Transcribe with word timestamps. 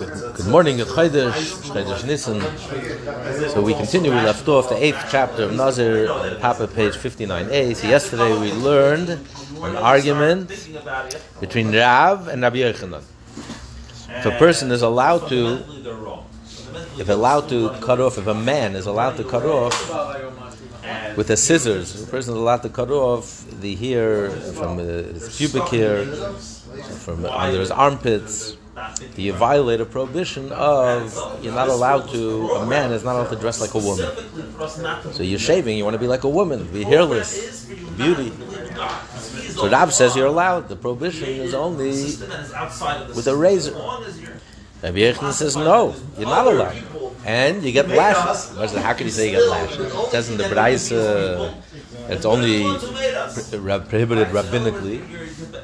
Good 0.00 0.46
morning, 0.46 0.76
good 0.76 0.86
Chodesh, 0.86 2.06
Nissen. 2.06 2.40
So 3.50 3.60
we 3.60 3.74
continue, 3.74 4.12
we 4.12 4.18
left 4.18 4.46
off 4.46 4.68
the 4.68 4.76
eighth 4.76 5.08
chapter 5.10 5.42
of 5.42 5.54
Nazir, 5.54 6.06
Papa, 6.38 6.68
page 6.68 6.92
59a. 6.92 7.74
So 7.74 7.88
yesterday 7.88 8.38
we 8.38 8.52
learned 8.52 9.08
an 9.08 9.74
argument 9.74 10.50
between 11.40 11.74
Rav 11.74 12.28
and 12.28 12.42
Rabbi 12.42 12.58
Yochanan. 12.58 13.02
If 14.10 14.26
a 14.26 14.38
person 14.38 14.70
is 14.70 14.82
allowed 14.82 15.28
to, 15.30 15.64
if 16.96 17.08
allowed 17.08 17.48
to 17.48 17.70
cut 17.80 17.98
off, 17.98 18.18
if 18.18 18.28
a 18.28 18.34
man 18.34 18.76
is 18.76 18.86
allowed 18.86 19.16
to 19.16 19.24
cut 19.24 19.44
off 19.44 19.74
with 21.16 21.26
the 21.26 21.36
scissors, 21.36 22.00
a 22.00 22.06
person 22.06 22.34
is 22.34 22.38
allowed 22.38 22.62
to 22.62 22.68
cut 22.68 22.92
off 22.92 23.44
the 23.60 23.74
hair 23.74 24.30
from 24.30 24.78
his 24.78 25.36
pubic 25.36 25.66
hair, 25.70 26.04
from 27.02 27.24
under 27.24 27.58
his 27.58 27.72
armpits, 27.72 28.57
you 29.16 29.32
violate 29.32 29.80
a 29.80 29.84
prohibition 29.84 30.52
of 30.52 31.42
you're 31.42 31.54
not 31.54 31.68
allowed 31.68 32.08
to 32.10 32.50
a 32.52 32.66
man 32.66 32.92
is 32.92 33.04
not 33.04 33.16
allowed 33.16 33.30
to 33.30 33.36
dress 33.36 33.60
like 33.60 33.74
a 33.74 33.78
woman. 33.78 34.08
So 35.12 35.22
you're 35.22 35.38
shaving, 35.38 35.76
you 35.76 35.84
want 35.84 35.94
to 35.94 35.98
be 35.98 36.06
like 36.06 36.24
a 36.24 36.28
woman, 36.28 36.66
be 36.72 36.84
hairless, 36.84 37.66
beauty. 37.96 38.32
So 39.50 39.68
Rab 39.68 39.92
says 39.92 40.14
you're 40.14 40.26
allowed. 40.26 40.68
The 40.68 40.76
prohibition 40.76 41.28
is 41.28 41.54
only 41.54 41.90
with 41.90 43.26
a 43.26 43.36
razor. 43.36 43.74
Rabbi 44.82 45.12
says 45.32 45.56
no, 45.56 45.94
you're 46.16 46.28
not 46.28 46.46
allowed, 46.46 46.76
and 47.24 47.62
you 47.62 47.72
get 47.72 47.88
lashes. 47.88 48.74
How 48.76 48.92
can 48.94 49.06
you 49.06 49.12
say 49.12 49.26
you 49.30 49.38
get 49.38 49.48
lashes? 49.48 49.92
It 49.92 50.10
says 50.10 50.30
in 50.30 50.38
the 50.38 50.48
Braise 50.48 50.92
uh, 50.92 51.54
it's 52.08 52.24
only 52.24 52.62
prohibited 53.88 54.28
rabbinically. 54.28 55.02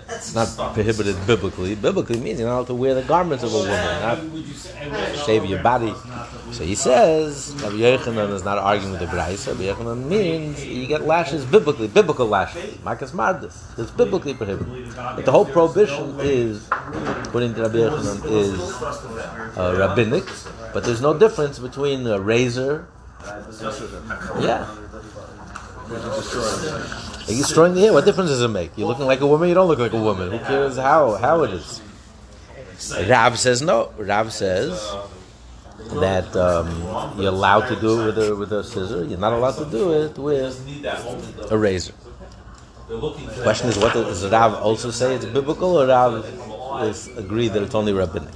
It's 0.09 0.35
not 0.35 0.75
prohibited 0.75 1.17
biblically. 1.27 1.75
Biblically 1.75 2.21
means 2.21 2.39
you're 2.39 2.49
not 2.49 2.57
allowed 2.57 2.67
to 2.69 2.75
wear 2.75 2.95
the 2.95 3.03
garments 3.03 3.45
of 3.45 3.53
a 3.55 3.59
woman, 3.59 3.73
not 3.73 4.19
shave 5.25 5.45
your 5.47 5.63
body. 5.63 5.95
So 6.53 6.65
he 6.65 6.75
says, 6.75 7.55
Rabbi 7.63 7.77
Yochanan 7.77 8.33
is 8.33 8.45
not 8.45 8.59
arguing 8.59 8.93
with 8.93 9.01
the 9.01 9.07
Braise. 9.07 9.47
Rabbi 9.49 9.65
Yochanan 9.65 10.07
means 10.07 10.65
you 10.65 10.87
get 10.87 11.03
lashes 11.07 11.45
biblically, 11.45 11.89
biblical 11.89 12.27
lashes. 12.27 12.75
makas 12.85 13.13
mardus. 13.13 13.79
It's 13.79 13.91
biblically 13.91 14.35
prohibited. 14.35 14.95
But 14.95 15.25
the 15.25 15.33
whole 15.33 15.47
prohibition 15.47 16.17
is, 16.21 16.69
according 16.71 17.55
to 17.55 17.63
Rabbi 17.63 17.79
Yochanan, 17.79 18.25
is 18.27 19.59
uh, 19.59 19.75
rabbinic. 19.79 20.25
But 20.75 20.83
there's 20.83 21.01
no 21.01 21.17
difference 21.17 21.61
between 21.61 22.05
a 22.07 22.21
razor. 22.21 22.89
Yeah. 24.43 24.67
Are 27.27 27.33
you 27.33 27.43
destroying 27.43 27.75
the 27.75 27.81
hair? 27.81 27.93
What 27.93 28.05
difference 28.05 28.31
does 28.31 28.43
it 28.43 28.49
make? 28.49 28.73
You're 28.77 28.89
looking 28.89 29.07
like 29.07 29.21
a 29.21 29.27
woman, 29.27 29.49
you 29.49 29.55
don't 29.55 29.69
look 29.69 29.79
like 29.79 29.93
a 29.93 30.01
woman. 30.01 30.33
Who 30.33 30.39
cares 30.41 30.77
how, 30.77 31.15
how 31.15 31.45
it 31.45 31.53
is? 31.53 31.81
Rav 33.09 33.39
says 33.39 33.63
no. 33.63 33.93
Rav 33.97 34.33
says 34.33 34.73
that 36.01 36.35
um, 36.35 37.21
you're 37.21 37.33
allowed 37.33 37.69
to 37.69 37.77
do 37.77 38.03
it 38.03 38.07
with 38.07 38.19
a, 38.19 38.35
with 38.35 38.53
a 38.53 38.65
scissor. 38.65 39.05
You're 39.05 39.19
not 39.19 39.33
allowed 39.33 39.57
to 39.65 39.71
do 39.71 39.93
it 39.93 40.19
with 40.19 40.59
a 41.53 41.57
razor. 41.57 41.95
The 42.89 42.99
question 43.43 43.69
is, 43.69 43.79
what 43.79 43.93
does 43.95 44.27
Rav 44.29 44.55
also 44.55 44.91
say 44.91 45.15
it's 45.15 45.25
biblical, 45.25 45.81
or 45.81 45.87
Rav 45.87 46.83
is 46.85 47.07
agree 47.17 47.47
that 47.49 47.63
it's 47.63 47.75
only 47.77 47.93
rabbinic? 47.93 48.35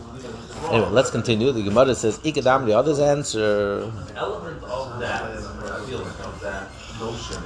Anyway, 0.71 0.91
let's 0.91 1.11
continue. 1.11 1.51
The 1.53 1.63
Gemara 1.63 1.95
says, 1.95 2.19
"Ikadam." 2.19 2.67
The 2.67 2.75
others 2.75 2.99
answer. 3.01 3.91
Element 4.17 4.63
of 4.65 5.01
that, 5.01 5.23
of 5.23 6.41
that 6.43 6.69
notion 7.01 7.43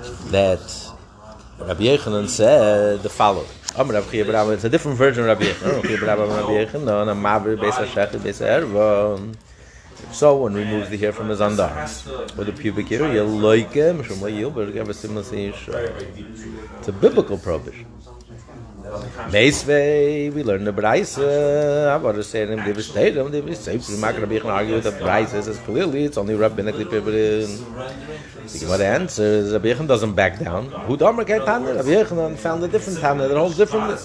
is 0.00 0.18
that 0.30 0.64
Rabbi 1.58 1.84
Yochanan 1.84 2.28
said 2.28 3.02
the 3.02 3.08
following. 3.08 3.46
It's 3.78 4.64
a 4.64 4.68
different 4.70 4.96
version 4.96 5.24
of 5.24 5.28
Rabbi 5.28 5.44
Yochanan. 5.44 5.84
So 10.12 10.36
one 10.36 10.54
removes 10.54 10.88
the 10.90 10.96
hair 10.98 11.12
from 11.12 11.28
his 11.30 11.40
underarms. 11.40 12.06
With 12.36 12.46
the 12.48 12.52
pubic 12.52 12.88
hair, 12.88 13.12
you 13.12 13.22
like 13.24 13.72
him. 13.72 14.00
It's 14.00 14.10
a 16.88 16.92
biblical 16.92 17.38
prohibition. 17.38 17.86
Meisvei, 19.30 20.32
we 20.32 20.42
learn 20.42 20.64
the 20.64 20.72
Braise. 20.72 21.18
I 21.18 21.96
want 21.96 22.16
to 22.16 22.22
say 22.22 22.44
they 22.44 22.82
stay 22.82 23.10
them, 23.10 23.30
they 23.30 23.54
say, 23.54 23.76
we 23.76 23.96
might 23.98 24.16
be 24.28 24.40
argue 24.40 24.74
with 24.74 24.84
the 24.84 24.92
Braise. 24.92 25.30
Says 25.30 25.58
clearly 25.58 26.04
it's 26.04 26.16
only 26.16 26.34
rabbinically 26.34 26.88
prohibited. 26.88 27.48
The 28.46 28.58
Gemara 28.60 28.84
answers, 28.84 29.52
Rabbi 29.52 29.68
Yechon 29.72 29.86
doesn't 29.88 30.14
back 30.14 30.38
down. 30.38 30.70
Who 30.86 30.96
Domer 30.96 31.26
Kai 31.26 31.38
Tanya? 31.44 31.74
Rabbi 31.74 31.88
Yechon 31.88 32.36
found 32.36 32.62
a 32.62 32.68
different 32.68 33.00
Tanya 33.00 33.26
that 33.26 33.36
holds 33.36 33.56
differently. 33.56 33.96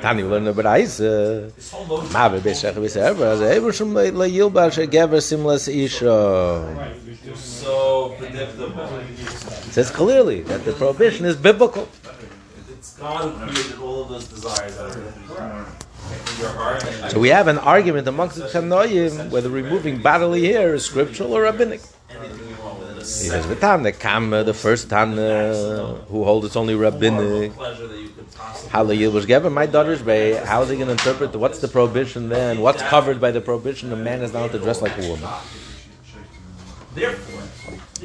Tanya 0.00 0.26
learned 0.26 0.46
the 0.46 0.52
Braise. 0.52 1.00
Ma 2.12 2.28
be 2.28 2.38
beshach 2.38 2.76
be 2.80 2.88
server, 2.88 3.26
as 3.26 3.40
ever 3.42 3.72
shum 3.72 3.94
le 3.94 4.28
yilba 4.28 4.70
she 4.72 4.86
gever 4.86 5.20
simlas 5.20 5.66
isha. 5.68 6.92
So 7.34 8.14
predictable. 8.18 8.98
It 8.98 9.72
says 9.72 9.90
clearly 9.90 10.42
that 10.42 10.64
the 10.64 10.72
prohibition 10.72 11.26
is 11.26 11.36
biblical. 11.36 11.88
Of 14.02 14.08
those 14.08 14.26
desires 14.28 14.76
that 14.76 14.96
are 15.36 17.10
So 17.10 17.18
we 17.18 17.28
have 17.28 17.48
an 17.48 17.58
argument 17.58 18.08
amongst 18.08 18.36
the 18.36 18.44
Tanoim 18.44 19.30
whether 19.30 19.48
removing 19.48 20.02
bodily 20.02 20.44
hair 20.46 20.74
is 20.74 20.84
scriptural 20.84 21.34
or 21.36 21.42
rabbinic. 21.42 21.80
He 23.00 23.28
says, 23.28 23.46
the 23.46 23.56
"V'tan 23.56 23.98
Kama, 23.98 24.44
the 24.44 24.54
first 24.54 24.90
Tana, 24.90 25.96
who 26.08 26.24
holds 26.24 26.46
it's 26.46 26.56
only 26.56 26.74
rabbinic. 26.74 27.52
How 28.68 28.84
the 28.84 29.06
was 29.08 29.26
given 29.26 29.52
my 29.52 29.66
daughter's 29.66 30.02
bay. 30.02 30.34
How 30.34 30.62
is 30.62 30.68
he 30.68 30.76
going 30.76 30.86
to 30.86 30.92
interpret? 30.92 31.34
What's 31.34 31.58
the 31.58 31.68
prohibition 31.68 32.28
then? 32.28 32.60
What's 32.60 32.82
covered 32.82 33.20
by 33.20 33.30
the 33.30 33.40
prohibition? 33.40 33.92
A 33.92 33.96
man 33.96 34.22
is 34.22 34.32
not 34.32 34.52
to 34.52 34.58
dress 34.58 34.82
like 34.82 34.96
a 34.98 35.08
woman. 35.08 35.28
Therefore, 36.94 37.39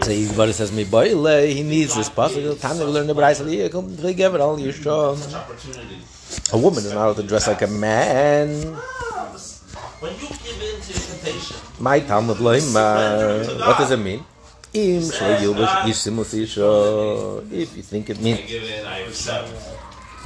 so 0.02 0.12
he 0.12 0.26
says, 0.54 0.72
"Me 0.72 0.84
boy, 0.84 1.16
he 1.48 1.64
needs 1.64 1.96
this 1.96 2.10
possible 2.10 2.56
time 2.56 2.78
to 2.78 2.86
learn 2.86 3.08
the 3.08 3.16
Braisa. 3.16 3.48
He 3.48 3.68
come 3.70 3.96
give 3.96 4.36
it 4.36 4.42
all 4.42 4.60
you 4.60 4.72
show. 4.72 5.18
A 6.52 6.58
woman 6.58 6.80
is 6.84 6.92
not 6.94 7.06
allowed 7.06 7.16
to 7.18 7.24
dress 7.24 7.48
like 7.48 7.62
a 7.62 7.68
man. 7.68 8.76
When 10.00 10.14
you 10.14 10.28
give 10.28 10.62
in 10.62 10.82
to 10.82 10.94
temptation, 10.94 11.58
my 11.80 12.00
Talmud 12.00 12.40
what 12.40 13.78
does 13.78 13.92
it 13.92 13.98
mean? 13.98 14.26
If 14.74 15.14
you 17.78 17.84
think 17.84 18.10
it 18.10 18.20
means 18.20 18.42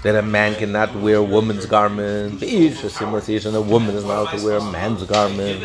that 0.01 0.15
a 0.15 0.21
man 0.23 0.55
cannot 0.55 0.95
wear 0.95 1.17
a 1.17 1.23
woman's 1.23 1.65
garment, 1.67 2.41
and 2.41 3.55
a 3.55 3.61
woman 3.61 3.95
is 3.95 4.03
not 4.03 4.17
allowed 4.17 4.31
to 4.37 4.43
wear 4.43 4.57
a 4.57 4.63
man's 4.71 5.03
garment. 5.03 5.63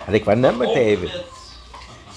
I 0.00 0.10
think 0.10 0.26
never 0.26 0.64
David 0.66 1.10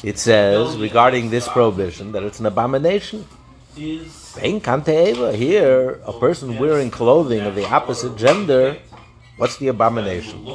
it 0.03 0.19
says 0.19 0.77
regarding 0.77 1.29
this 1.29 1.47
prohibition 1.47 2.11
that 2.11 2.23
it's 2.23 2.39
an 2.39 2.45
abomination. 2.45 3.25
Here, 5.35 6.01
a 6.05 6.13
person 6.13 6.57
wearing 6.59 6.91
clothing 6.91 7.41
of 7.41 7.55
the 7.55 7.65
opposite 7.65 8.17
gender, 8.17 8.77
what's 9.37 9.57
the 9.57 9.69
abomination? 9.69 10.45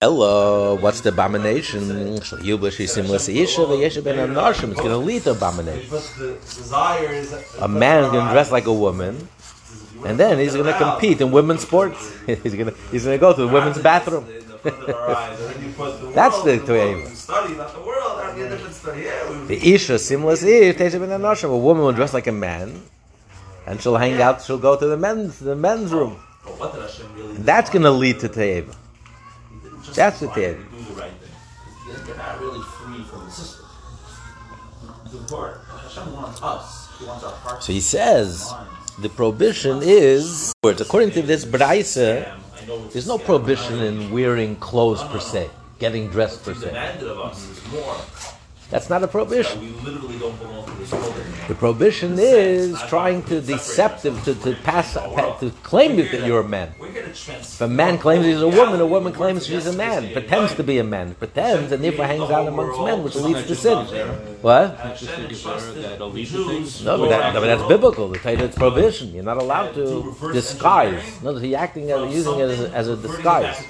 Hello, 0.00 0.74
what's 0.76 1.00
the 1.00 1.10
abomination? 1.10 1.88
It's 4.72 4.80
going 4.80 4.90
to 4.90 4.98
lead 4.98 5.22
to 5.22 5.30
abomination. 5.32 5.88
A 7.60 7.68
man 7.68 8.04
is 8.04 8.10
going 8.10 8.26
to 8.26 8.32
dress 8.32 8.50
like 8.50 8.66
a 8.66 8.72
woman, 8.72 9.28
and 10.04 10.18
then 10.18 10.38
he's 10.38 10.54
going 10.54 10.66
to 10.66 10.76
compete 10.76 11.20
in 11.20 11.30
women's 11.30 11.62
sports. 11.62 12.12
he's 12.26 12.54
going 12.54 12.66
to 12.66 12.74
he's 12.90 13.04
going 13.04 13.16
to 13.16 13.20
go 13.20 13.32
to 13.32 13.42
the 13.42 13.48
women's 13.48 13.78
bathroom. 13.78 14.26
That's 14.62 16.42
the. 16.42 17.10
Study, 17.14 17.54
not 17.54 17.74
the 17.74 17.80
world. 17.80 18.18
That'd 18.20 18.36
be 18.36 18.42
a 18.42 18.48
different 18.48 18.74
study. 18.74 19.02
Yeah, 19.02 19.44
the 19.46 19.74
Isha, 19.74 19.94
simless 19.94 20.44
Ish, 20.44 20.76
Tesha 20.76 21.00
ben 21.00 21.08
Anoshim. 21.08 21.50
A 21.50 21.56
woman 21.56 21.84
will 21.84 21.92
dress 21.92 22.14
like 22.14 22.26
a 22.26 22.32
man, 22.32 22.82
and 23.66 23.80
she'll 23.80 23.96
hang 23.96 24.18
yeah. 24.18 24.28
out. 24.30 24.42
She'll 24.42 24.58
go 24.58 24.78
to 24.78 24.86
the 24.86 24.96
men's 24.96 25.38
the 25.38 25.56
men's 25.56 25.92
oh, 25.92 25.98
room. 25.98 26.16
Oh, 26.46 26.90
really 27.14 27.36
and 27.36 27.44
that's 27.44 27.70
going 27.70 27.82
to 27.82 27.90
lead 27.90 28.20
to 28.20 28.28
Toyeva. 28.28 28.74
That's 29.94 30.20
the. 30.20 30.28
You're 32.06 32.16
not 32.16 32.40
really 32.40 32.62
free 32.62 33.02
from 33.04 33.24
the 33.24 33.30
system. 33.30 33.66
Hashem 35.92 36.12
wants 36.14 36.42
us. 36.42 36.98
He 36.98 37.04
wants 37.04 37.24
our 37.24 37.32
hearts. 37.32 37.66
So 37.66 37.72
he 37.72 37.80
says 37.80 38.52
the 39.00 39.08
prohibition 39.08 39.80
is 39.82 40.52
according 40.62 41.10
to 41.12 41.22
this 41.22 41.44
Braisa 41.44 42.38
there's 42.92 43.06
no 43.06 43.18
prohibition 43.18 43.80
in 43.80 44.10
wearing 44.10 44.56
clothes 44.56 45.02
per 45.04 45.20
se, 45.20 45.50
getting 45.78 46.08
dressed 46.08 46.44
per 46.44 46.54
se. 46.54 46.70
That's 48.72 48.88
not 48.88 49.02
a 49.02 49.06
prohibition. 49.06 49.74
The 51.46 51.54
prohibition 51.54 52.16
is 52.18 52.80
trying 52.88 53.22
to 53.24 53.42
deceptive 53.42 54.24
to, 54.24 54.34
to 54.36 54.54
pass 54.64 54.94
to 54.94 55.52
claim 55.62 55.96
that 55.96 56.26
you're 56.26 56.40
a 56.40 56.48
man. 56.48 56.72
If 56.80 57.60
a 57.60 57.68
man 57.68 57.98
claims 57.98 58.24
he's 58.24 58.40
a 58.40 58.48
woman, 58.48 58.80
a 58.80 58.86
woman 58.86 59.12
claims 59.12 59.46
she's 59.46 59.66
a 59.66 59.74
man, 59.74 60.10
pretends 60.14 60.54
to 60.54 60.64
be 60.64 60.78
a 60.78 60.84
man, 60.84 61.14
pretends, 61.16 61.70
and 61.70 61.84
therefore 61.84 62.06
hangs 62.06 62.30
out 62.30 62.48
amongst 62.48 62.80
men, 62.80 63.04
which 63.04 63.14
leads 63.16 63.46
to 63.46 63.54
sin. 63.54 63.76
What? 64.40 64.78
No, 66.82 66.96
but, 66.96 67.08
that, 67.10 67.34
no, 67.34 67.40
but 67.40 67.46
that's 67.46 67.68
biblical. 67.68 68.08
The 68.08 68.18
Torah 68.18 68.38
it's 68.38 68.56
prohibition. 68.56 69.12
You're 69.12 69.22
not 69.22 69.36
allowed 69.36 69.74
to 69.74 70.16
disguise. 70.32 71.22
No, 71.22 71.36
he's 71.36 71.54
acting 71.54 71.90
as 71.90 72.14
using 72.14 72.38
it 72.38 72.48
as 72.48 72.60
as 72.72 72.88
a 72.88 72.96
disguise 72.96 73.62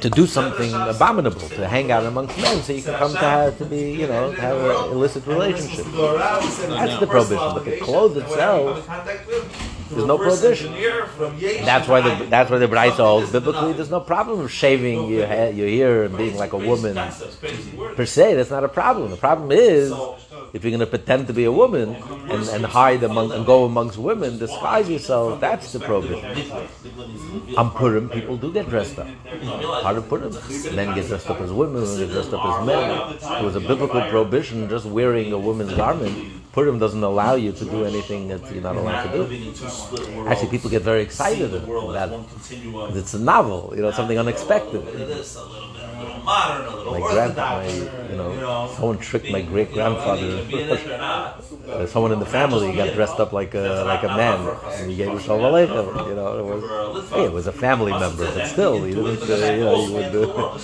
to 0.00 0.10
do 0.10 0.26
something 0.26 0.72
abominable, 0.74 1.48
to 1.50 1.68
hang 1.68 1.92
out 1.92 2.04
amongst 2.04 2.36
men, 2.38 2.62
so 2.62 2.72
you 2.72 2.82
can 2.82 2.94
come 2.94 3.12
to 3.12 3.18
have, 3.18 3.58
to 3.58 3.64
be, 3.64 3.92
you 3.92 4.06
know, 4.06 4.32
have 4.32 4.56
an 4.56 4.92
illicit 4.92 5.26
relationship. 5.26 5.86
That's 5.86 6.98
the 6.98 7.06
prohibition. 7.06 7.54
But 7.54 7.64
the 7.64 7.78
clothes 7.78 8.16
itself, 8.16 8.86
there's 9.90 10.04
no 10.06 10.18
prohibition. 10.18 10.72
That's 11.64 11.88
why 11.88 12.00
the 12.00 12.24
that's 12.26 12.50
why 12.50 12.58
the 12.58 12.68
Braisa 12.68 12.96
holds 12.96 13.30
biblically. 13.30 13.72
There's 13.72 13.90
no 13.90 14.00
problem 14.00 14.40
of 14.40 14.50
shaving 14.50 15.08
your 15.08 15.26
hair, 15.26 15.52
your 15.52 15.68
hair 15.68 16.04
and 16.04 16.16
being 16.16 16.36
like 16.36 16.52
a 16.52 16.58
woman 16.58 16.94
per 17.96 18.06
se. 18.06 18.34
That's 18.34 18.50
not 18.50 18.64
a 18.64 18.68
problem. 18.68 19.10
The 19.10 19.16
problem 19.16 19.52
is 19.52 19.92
if 20.52 20.64
you're 20.64 20.70
going 20.70 20.80
to 20.80 20.86
pretend 20.86 21.26
to 21.28 21.32
be 21.32 21.44
a 21.44 21.52
woman 21.52 21.94
and, 21.94 22.48
and 22.48 22.64
hide 22.64 23.02
among 23.02 23.32
and 23.32 23.46
go 23.46 23.64
amongst 23.64 23.98
women, 23.98 24.38
disguise 24.38 24.88
yourself, 24.88 25.40
that's 25.40 25.72
the 25.72 25.80
prohibition. 25.80 26.58
On 27.56 27.70
Purim, 27.70 28.08
people 28.08 28.36
do 28.36 28.52
get 28.52 28.68
dressed 28.68 28.98
up. 28.98 29.08
Part 29.82 29.96
of 29.96 30.08
Purim. 30.08 30.32
Men 30.74 30.94
get 30.94 31.06
dressed 31.06 31.30
up 31.30 31.40
as 31.40 31.52
women, 31.52 31.82
men 31.82 31.98
get 31.98 32.10
dressed 32.10 32.32
up 32.32 32.44
as 32.44 32.66
men. 32.66 33.14
It 33.38 33.44
was 33.44 33.56
a 33.56 33.60
biblical 33.60 34.00
prohibition 34.02 34.68
just 34.68 34.86
wearing 34.86 35.32
a 35.32 35.38
woman's 35.38 35.74
garment. 35.74 36.16
Purim 36.52 36.78
doesn't 36.78 37.02
allow 37.02 37.34
you 37.34 37.52
to 37.52 37.64
do 37.64 37.84
anything 37.84 38.28
that 38.28 38.40
you're 38.52 38.62
not 38.62 38.76
allowed 38.76 39.02
to 39.04 39.12
do. 39.18 39.22
Actually, 40.26 40.50
people 40.50 40.70
get 40.70 40.82
very 40.82 41.02
excited 41.02 41.54
about 41.54 42.12
it. 42.12 42.20
It's 42.96 43.14
a 43.14 43.18
novel, 43.20 43.72
you 43.76 43.82
know, 43.82 43.90
something 43.90 44.18
unexpected 44.18 44.82
modern, 46.24 46.66
a 46.66 46.76
little 46.76 46.92
my 46.92 47.00
grandpa, 47.00 47.56
my, 47.56 47.66
you 47.68 48.16
know, 48.16 48.32
you 48.32 48.40
know, 48.40 48.72
someone 48.74 48.98
tricked 48.98 49.30
my 49.30 49.42
great 49.42 49.72
grandfather. 49.72 50.30
uh, 51.68 51.86
someone 51.86 52.12
in 52.12 52.18
the 52.18 52.26
family 52.26 52.72
got 52.72 52.94
dressed 52.94 53.18
up 53.20 53.32
like 53.32 53.54
a 53.54 53.84
like 53.86 54.02
a 54.02 54.08
man, 54.08 54.38
and 54.76 54.90
he 54.90 54.96
gave 54.96 55.12
a 55.12 55.20
shalom 55.20 55.52
aleichem. 55.52 56.08
You 56.08 56.14
know, 56.14 56.38
it 56.38 56.46
was 56.52 57.10
hey, 57.10 57.24
it 57.24 57.32
was 57.32 57.46
a 57.46 57.52
family 57.52 57.92
member, 57.92 58.26
but 58.34 58.46
still, 58.46 58.84
he 58.84 58.94
didn't. 58.94 59.22
Uh, 59.22 59.34
you 59.58 59.64
know, 59.66 59.76
he 59.84 59.92
would. 59.94 60.14
Uh, 60.16 60.58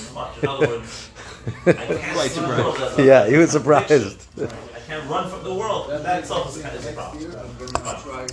yeah, 3.10 3.28
he 3.28 3.36
was 3.36 3.50
surprised 3.50 4.26
can't 4.86 5.08
run 5.10 5.28
from 5.28 5.42
the 5.42 5.52
world. 5.52 5.90
That 5.90 6.20
itself 6.20 6.56
is 6.56 6.62
kind 6.62 6.76
of 6.76 6.86
a 6.86 6.92
problem. 6.92 7.32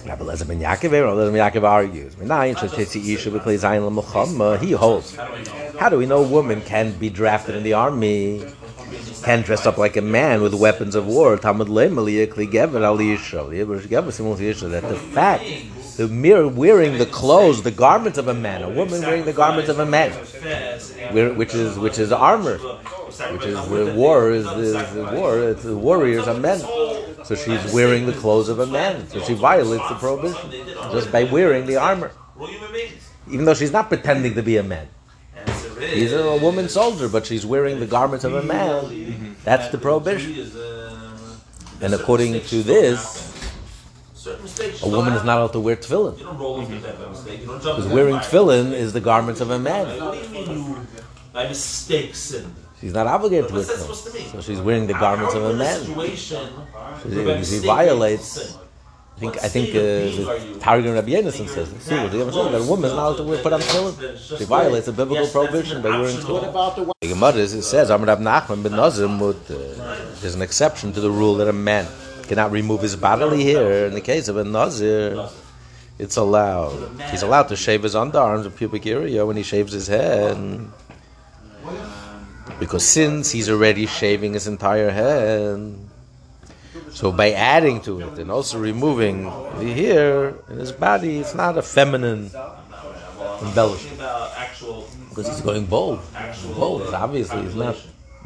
Rabbi 0.07 0.23
Lezer 0.23 0.47
ben 0.47 0.59
Yaakov, 0.59 0.91
Rabbi 0.91 1.15
Lezer 1.17 1.31
ben 1.31 1.41
Yaakov 1.41 1.63
argues. 1.63 2.15
Eh? 4.53 4.57
He 4.65 4.71
holds. 4.73 5.15
How 5.79 5.89
do 5.89 5.97
we 5.97 6.05
know 6.05 6.23
a 6.23 6.27
woman 6.27 6.61
can 6.61 6.91
be 6.94 7.09
drafted 7.09 7.55
in 7.55 7.63
the 7.63 7.73
army? 7.73 8.45
Can 9.23 9.41
dress 9.41 9.65
up 9.65 9.77
like 9.77 9.97
a 9.97 10.01
man 10.01 10.41
with 10.41 10.53
weapons 10.53 10.95
of 10.95 11.07
war. 11.07 11.38
That 11.38 11.57
the 14.89 14.99
fact 15.13 15.44
the 15.97 16.07
mere 16.07 16.47
wearing 16.47 16.97
the 16.97 17.06
clothes, 17.06 17.61
the 17.63 17.71
garments 17.71 18.17
of 18.17 18.27
a 18.27 18.33
man, 18.33 18.63
a 18.63 18.69
woman 18.69 19.01
wearing 19.01 19.25
the 19.25 19.33
garments 19.33 19.69
of 19.69 19.79
a 19.79 19.85
man, 19.85 20.11
which 21.38 21.53
is 21.56 21.79
which 21.79 21.99
is 21.99 22.11
armor, 22.11 22.59
which 23.31 23.45
is 23.45 23.68
the 23.68 23.94
war 23.95 24.31
is, 24.31 24.45
is, 24.45 24.75
is 24.75 25.12
war. 25.13 25.39
It's 25.39 25.63
the 25.63 25.77
warriors 25.77 26.27
are 26.27 26.39
men, 26.39 26.60
so 27.24 27.36
she's 27.36 27.74
wearing 27.74 28.06
the 28.06 28.13
clothes 28.13 28.50
of 28.50 28.60
a 28.60 28.68
man. 28.68 29.07
So 29.10 29.21
she 29.21 29.33
violates 29.33 29.88
the 29.89 29.95
prohibition 29.95 30.51
just 30.92 31.12
by 31.12 31.24
wearing 31.24 31.65
the 31.65 31.77
armor, 31.77 32.12
even 33.30 33.45
though 33.45 33.54
she's 33.54 33.71
not 33.71 33.89
pretending 33.89 34.36
to 34.36 34.44
be 34.44 34.57
a 34.57 34.63
man. 34.63 34.88
He's 35.80 36.13
a 36.13 36.38
woman 36.38 36.69
soldier, 36.69 37.10
but 37.10 37.25
she's 37.25 37.45
wearing 37.45 37.80
the 37.80 37.86
garments 37.86 38.24
of 38.24 38.33
a 38.33 38.44
man. 38.44 38.86
Mm-hmm. 38.86 39.33
That's 39.44 39.69
the 39.69 39.77
prohibition. 39.77 40.50
And 41.81 41.94
according 41.94 42.39
to 42.42 42.63
this, 42.63 43.33
a 44.83 44.88
woman 44.88 45.13
is 45.13 45.24
not 45.24 45.39
allowed 45.39 45.54
to 45.54 45.59
wear 45.59 45.75
tefillin. 45.75 46.18
Because 46.18 47.88
wearing 47.88 48.16
tefillin 48.16 48.71
is 48.71 48.94
the 48.94 49.01
garments 49.01 49.42
of 49.42 49.50
a 49.51 49.59
man. 49.59 49.86
By 51.33 51.48
mistake 51.48 52.16
sinned. 52.16 52.56
She's 52.83 52.94
not 52.94 53.07
obligated 53.07 53.47
to 53.47 53.53
wear 53.53 53.63
tefillin. 53.63 54.31
So 54.33 54.41
she's 54.41 54.59
wearing 54.59 54.88
the 54.88 54.94
garments 54.94 55.33
of 55.33 55.44
a 55.45 55.53
man. 55.53 55.80
She, 57.01 57.59
she 57.59 57.65
violates. 57.65 58.57
I 59.15 59.19
think 59.19 59.38
I 59.38 59.47
think 59.47 59.69
uh, 59.69 59.80
the 59.80 60.57
Targum 60.59 60.94
Rabbi 60.94 61.12
Yonason 61.12 61.47
says 61.47 61.69
see 61.80 61.95
what 61.95 62.12
you 62.12 62.25
that 62.25 62.59
a 62.59 62.63
woman 62.68 62.85
is 62.89 62.94
not 62.94 63.07
allowed 63.07 63.18
to 63.18 63.24
wear, 63.24 63.41
put 63.41 63.53
on 63.53 63.62
tefillin. 63.62 64.38
She 64.38 64.44
violates 64.44 64.89
a 64.89 64.91
biblical 64.91 65.27
prohibition 65.27 65.81
by 65.81 65.91
wearing 65.91 66.18
tefillin. 66.18 66.91
The 67.00 67.07
Gemara 67.07 67.38
it 67.38 67.62
says 67.62 67.89
Amar 67.89 68.18
Nachman 68.18 68.63
ben 68.63 68.74
Nazim 68.74 69.21
uh, 69.21 69.31
there's 70.19 70.35
an 70.35 70.41
exception 70.41 70.91
to 70.91 71.00
the 71.00 71.09
rule 71.12 71.35
that 71.35 71.47
a 71.47 71.53
man 71.53 71.88
cannot 72.24 72.51
remove 72.51 72.81
his 72.81 72.97
bodily 72.97 73.45
hair. 73.45 73.85
In 73.85 73.94
the 73.94 74.01
case 74.01 74.27
of 74.27 74.35
a 74.35 74.44
Nazir, 74.44 75.30
it's 76.00 76.18
allowed. 76.18 77.00
He's 77.12 77.21
allowed 77.21 77.47
to 77.47 77.56
shave 77.56 77.83
his 77.83 77.95
underarms 77.95 78.45
and 78.45 78.53
pubic 78.53 78.85
area 78.88 79.25
when 79.25 79.38
he 79.38 79.44
shaves 79.44 79.71
his 79.71 79.88
head. 79.88 80.35
Because 82.59 82.85
since 82.88 83.31
he's 83.31 83.50
already 83.50 83.85
shaving 83.85 84.33
his 84.33 84.47
entire 84.47 84.89
head, 84.89 85.75
so 86.91 87.11
by 87.11 87.31
adding 87.31 87.81
to 87.81 88.01
it 88.01 88.19
and 88.19 88.31
also 88.31 88.59
removing 88.59 89.23
the 89.23 89.73
hair 89.73 90.35
in 90.50 90.57
his 90.57 90.71
body, 90.71 91.17
it's 91.17 91.35
not 91.35 91.57
a 91.57 91.61
feminine 91.61 92.29
embellishment. 93.41 94.00
Because 95.09 95.27
he's 95.27 95.41
going 95.41 95.65
bold. 95.65 96.00
Bold, 96.55 96.94
obviously, 96.94 97.41
he's 97.44 97.55
not 97.55 97.75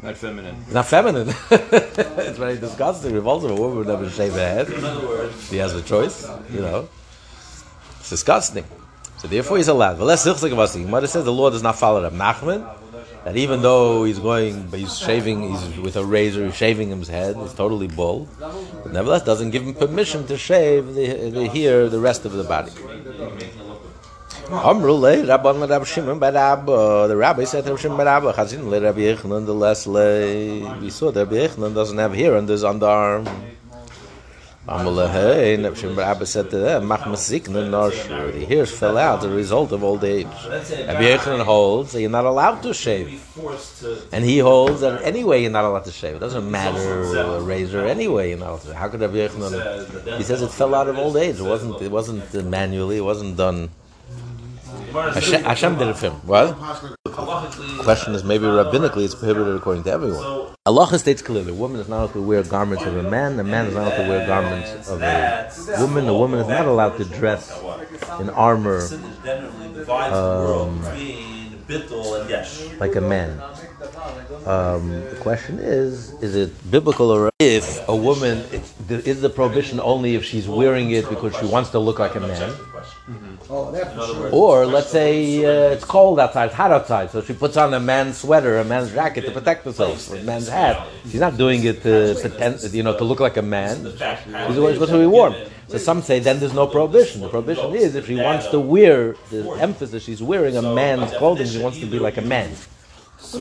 not 0.02 0.16
feminine. 0.16 0.56
It's 0.62 0.74
not 0.74 0.86
feminine. 0.86 1.28
it's 1.50 2.38
very 2.38 2.56
disgusting. 2.56 3.14
Repulsive. 3.14 3.50
A 3.50 3.54
woman 3.54 3.78
would 3.78 3.88
never 3.88 4.08
shave 4.08 4.32
her 4.34 4.38
head. 4.38 4.68
He 5.50 5.56
has 5.56 5.74
a 5.74 5.82
choice, 5.82 6.28
you 6.52 6.60
know. 6.60 6.88
It's 7.98 8.10
disgusting. 8.10 8.64
So 9.18 9.26
therefore 9.26 9.56
he's 9.56 9.66
allowed. 9.66 9.98
But 9.98 10.04
let's 10.04 10.24
Mother 10.24 11.06
says 11.08 11.24
the 11.24 11.32
Lord 11.32 11.52
does 11.52 11.64
not 11.64 11.76
follow 11.76 12.02
Rab 12.02 12.12
Nachman. 12.12 12.62
That 13.24 13.36
even 13.36 13.62
though 13.62 14.04
he's 14.04 14.18
going, 14.18 14.70
he's 14.72 14.98
shaving, 14.98 15.50
he's 15.50 15.78
with 15.78 15.96
a 15.96 16.04
razor, 16.04 16.46
he's 16.46 16.56
shaving 16.56 16.90
his 16.90 17.08
head, 17.08 17.36
he's 17.36 17.52
totally 17.52 17.88
bald. 17.88 18.28
But 18.38 18.92
nevertheless, 18.92 19.24
doesn't 19.24 19.50
give 19.50 19.62
him 19.62 19.74
permission 19.74 20.26
to 20.28 20.38
shave 20.38 20.94
the, 20.94 21.30
the 21.30 21.46
hair, 21.48 21.88
the 21.88 22.00
rest 22.00 22.24
of 22.24 22.32
the 22.32 22.44
body. 22.44 22.72
Amrule, 24.48 25.26
Rabban 25.26 25.68
Rab 25.68 25.84
Shimon 25.84 26.18
Bar 26.18 26.34
Abba. 26.34 26.72
Uh, 26.72 27.06
the 27.06 27.16
rabbi 27.16 27.44
said 27.44 27.66
to 27.66 27.76
Shimon 27.76 27.98
Bar 27.98 28.08
Abba, 28.08 28.32
Chazin 28.32 28.70
le 28.70 28.80
Rabbi 28.80 29.00
Yochanan 29.00 29.44
the 29.44 29.52
Lesle. 29.52 30.80
We 30.80 30.88
saw 30.88 31.10
that 31.10 31.26
Rabbi 31.26 31.46
Yochanan 31.46 31.74
doesn't 31.74 31.98
have 31.98 32.14
hair 32.14 32.34
on 32.34 32.46
his 32.46 32.64
underarm. 32.64 33.28
Bar 34.68 36.04
Abba 36.04 36.26
said 36.26 36.50
to 36.50 36.58
them, 36.58 36.86
Mach 36.86 37.00
Masikna 37.00 37.66
Noshur. 37.66 38.32
The 38.34 38.44
hairs 38.44 38.70
fell 38.70 38.98
out 38.98 39.24
a 39.24 39.28
result 39.28 39.72
of 39.72 39.82
old 39.82 40.04
age. 40.04 40.26
Rabbi 40.26 41.04
Yochanan 41.04 41.42
holds 41.42 41.92
that 41.92 42.02
you're 42.02 42.10
not 42.10 42.26
allowed 42.26 42.62
to 42.64 42.74
shave. 42.74 43.24
And 44.12 44.24
he 44.24 44.38
holds 44.38 44.82
that 44.82 45.02
anyway 45.02 45.40
you're 45.40 45.50
not 45.50 45.64
allowed 45.64 45.84
to 45.86 45.92
shave. 45.92 46.16
It 46.16 46.18
doesn't 46.18 46.50
matter 46.50 47.02
a 47.14 47.40
razor 47.40 47.86
anyway 47.86 48.28
you're 48.28 48.38
not 48.38 48.50
allowed 48.50 48.60
to 48.60 48.66
shave. 48.66 48.76
How 48.76 48.88
could 48.88 49.00
Rabbi 49.00 49.14
Yochanan? 49.14 50.18
He 50.18 50.22
says 50.22 50.42
it 50.42 50.50
fell 50.50 50.74
out 50.74 50.88
of 50.88 50.98
old 50.98 51.16
age. 51.16 51.40
It 51.40 51.44
wasn't, 51.44 51.80
it 51.80 51.90
wasn't 51.90 52.44
manually, 52.44 52.98
it 52.98 53.04
wasn't 53.04 53.38
done 53.38 53.70
Hashem, 54.92 55.44
Hashem 55.44 55.78
did 55.78 55.88
it 55.88 55.96
for 55.96 56.06
him. 56.06 56.12
What? 56.26 56.56
Question 57.82 58.14
is 58.14 58.24
maybe 58.24 58.44
rabbinically 58.44 59.04
it's 59.04 59.14
prohibited 59.14 59.56
according 59.56 59.84
to 59.84 59.90
everyone. 59.90 60.54
Allah 60.66 60.98
states 60.98 61.22
clearly: 61.22 61.52
woman 61.52 61.80
is 61.80 61.88
not 61.88 61.98
allowed 61.98 62.12
to 62.12 62.22
wear 62.22 62.42
garments 62.42 62.84
of 62.84 62.96
a 62.96 63.02
man, 63.02 63.38
a 63.40 63.44
man 63.44 63.66
is 63.66 63.74
not 63.74 63.88
allowed 63.88 64.02
to 64.02 64.08
wear 64.08 64.26
garments 64.26 64.88
of 64.88 65.02
a 65.02 65.50
woman, 65.80 66.08
a 66.08 66.14
woman 66.14 66.40
is 66.40 66.48
not 66.48 66.66
allowed 66.66 66.96
to 66.98 67.04
dress 67.04 67.50
in 68.20 68.30
armor 68.30 68.80
um, 70.12 70.82
like 71.68 72.96
a 72.96 73.00
man. 73.00 73.40
Um, 74.46 75.04
the 75.10 75.18
question 75.20 75.58
is: 75.58 76.12
Is 76.22 76.34
it 76.34 76.70
biblical 76.70 77.10
or 77.10 77.30
if 77.38 77.86
a 77.88 77.94
woman 77.94 78.38
is 78.88 79.20
the 79.20 79.28
prohibition 79.28 79.78
only 79.80 80.14
if 80.14 80.24
she's 80.24 80.48
wearing 80.48 80.90
it 80.92 81.08
because 81.08 81.36
she 81.36 81.44
wants 81.46 81.70
to 81.70 81.78
look 81.78 81.98
like 81.98 82.14
a 82.14 82.20
man? 82.20 82.52
Or 84.32 84.66
let's 84.66 84.90
say 84.90 85.44
uh, 85.44 85.72
it's 85.74 85.84
cold 85.84 86.18
outside, 86.20 86.46
it's 86.46 86.54
hot 86.54 86.72
outside, 86.72 87.10
so 87.10 87.22
she 87.22 87.32
puts 87.34 87.56
on 87.56 87.72
a 87.74 87.80
man's 87.80 88.18
sweater, 88.18 88.58
a 88.58 88.64
man's 88.64 88.92
jacket 88.92 89.24
to 89.26 89.30
protect 89.30 89.64
herself, 89.64 90.10
a 90.12 90.22
man's 90.22 90.48
hat. 90.48 90.86
She's 91.04 91.20
not 91.20 91.36
doing 91.36 91.64
it 91.64 91.82
to 91.82 92.16
pretend, 92.20 92.62
you 92.72 92.82
know, 92.82 92.96
to 92.96 93.04
look 93.04 93.20
like 93.20 93.36
a 93.36 93.42
man. 93.42 93.76
She's 94.46 94.54
supposed 94.56 94.92
to 94.92 94.98
be 94.98 95.06
warm. 95.06 95.34
So 95.68 95.78
some 95.78 96.02
say 96.02 96.18
then 96.18 96.40
there's 96.40 96.54
no 96.54 96.66
prohibition. 96.66 97.20
The 97.20 97.28
prohibition 97.28 97.74
is 97.74 97.94
if 97.94 98.06
she 98.06 98.16
wants 98.16 98.48
to 98.48 98.60
wear 98.60 99.16
the 99.30 99.50
emphasis, 99.60 100.02
she's 100.02 100.22
wearing 100.22 100.56
a 100.56 100.62
man's 100.62 101.12
clothing. 101.12 101.46
She 101.46 101.60
wants 101.60 101.78
to 101.80 101.86
be 101.86 101.98
like 101.98 102.16
a 102.16 102.22
man 102.22 102.50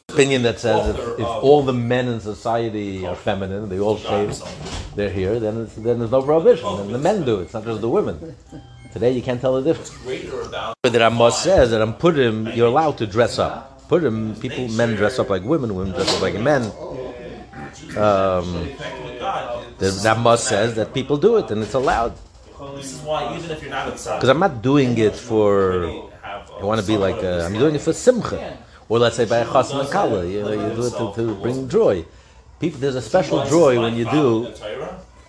opinion 0.10 0.42
that 0.44 0.60
says 0.60 0.90
if, 0.90 1.20
if, 1.20 1.26
all 1.26 1.62
the 1.62 1.74
men 1.74 2.08
in 2.08 2.20
society 2.20 3.06
are 3.06 3.16
feminine, 3.16 3.70
they 3.70 3.80
all 3.80 3.98
shave 3.98 4.36
their 4.96 5.10
hair, 5.10 5.40
then, 5.40 5.70
then 5.78 6.00
there's 6.00 6.12
no 6.12 6.22
prohibition. 6.22 6.68
And 6.68 6.94
the 6.94 6.98
men 6.98 7.24
do 7.24 7.40
it, 7.40 7.44
it's 7.44 7.54
not 7.54 7.64
just 7.64 7.82
the 7.82 7.90
women. 7.90 8.36
Today 8.94 9.12
you 9.12 9.22
can't 9.22 9.40
tell 9.40 9.62
the 9.62 9.74
difference. 9.74 9.92
But 10.82 10.92
the 10.92 11.00
Rambam 11.00 11.32
says 11.32 11.72
that 11.72 11.82
I'm 11.82 11.94
Purim, 11.94 12.48
you're 12.48 12.68
allowed 12.68 12.98
to 12.98 13.06
dress 13.06 13.38
up. 13.38 13.88
Purim, 13.88 14.36
people, 14.36 14.68
men 14.70 14.96
dress 14.96 15.20
up 15.20 15.30
like 15.30 15.44
women, 15.44 15.76
women 15.76 15.94
dress 15.94 16.16
up 16.16 16.22
like 16.22 16.34
men. 16.36 16.64
Um, 17.96 18.70
the 19.80 19.88
Rambam 19.88 20.38
says 20.38 20.76
that 20.76 20.94
people 20.94 21.18
do 21.18 21.38
it 21.38 21.52
and 21.52 21.62
it's 21.64 21.74
allowed. 21.74 22.14
This 22.76 22.94
is 22.94 23.02
why 23.02 23.38
even 23.38 23.52
if 23.52 23.62
you're 23.62 23.70
not 23.70 23.92
Because 23.92 24.30
I'm 24.30 24.40
not 24.40 24.62
doing 24.62 24.98
it 24.98 25.16
for, 25.16 25.86
I 26.24 26.64
want 26.64 26.82
to 26.82 26.88
be 26.88 26.98
like, 26.98 27.18
i 27.18 27.28
uh, 27.28 27.46
I'm 27.46 27.54
doing 27.54 27.76
it 27.76 27.82
for 27.82 27.94
simcha. 27.94 28.58
Or 28.90 29.00
let's 29.00 29.16
say 29.18 29.26
by 29.26 29.38
a 29.38 29.46
and 29.46 29.90
kala, 29.90 30.26
you 30.26 30.42
know, 30.42 30.52
you 30.52 30.76
do 30.76 30.88
it 30.88 30.92
to, 30.98 31.14
to 31.16 31.36
bring 31.36 31.70
joy. 31.70 32.06
People, 32.60 32.80
there's 32.80 32.96
a 32.96 33.02
special 33.02 33.46
joy 33.46 33.80
when 33.80 33.96
you 33.96 34.06
do 34.10 34.54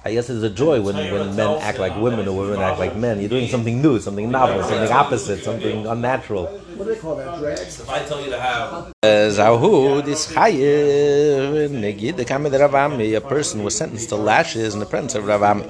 I 0.04 0.12
guess 0.14 0.28
there's 0.28 0.42
a 0.42 0.48
joy 0.50 0.80
when, 0.80 0.96
when 0.96 1.36
men 1.36 1.58
act 1.60 1.78
like 1.78 1.94
women 1.96 2.26
or 2.28 2.36
women 2.38 2.60
act 2.60 2.78
like 2.78 2.96
men. 2.96 3.20
You're 3.20 3.28
doing 3.28 3.48
something 3.48 3.82
new, 3.82 3.98
something 4.00 4.30
novel, 4.30 4.62
something 4.62 4.90
opposite, 4.90 5.44
something 5.44 5.86
unnatural. 5.86 6.46
What 6.78 6.86
do 6.86 6.94
they 6.94 7.00
call 7.00 7.16
that? 7.16 7.40
Drag? 7.40 7.58
If 7.58 7.90
I 7.90 8.04
tell 8.04 8.22
you 8.22 8.30
to 8.30 8.40
have 8.40 8.92
Zahu, 9.02 10.04
this 10.04 10.32
chayiv, 10.32 11.70
negid, 11.70 12.14
the 12.14 12.24
kamed 12.24 12.52
Ravami, 12.52 13.16
a 13.16 13.20
person 13.20 13.64
was 13.64 13.76
sentenced 13.76 14.10
to 14.10 14.14
lashes 14.14 14.74
in 14.74 14.80
the 14.80 14.86
presence 14.86 15.16
of 15.16 15.24
Ravami. 15.24 15.66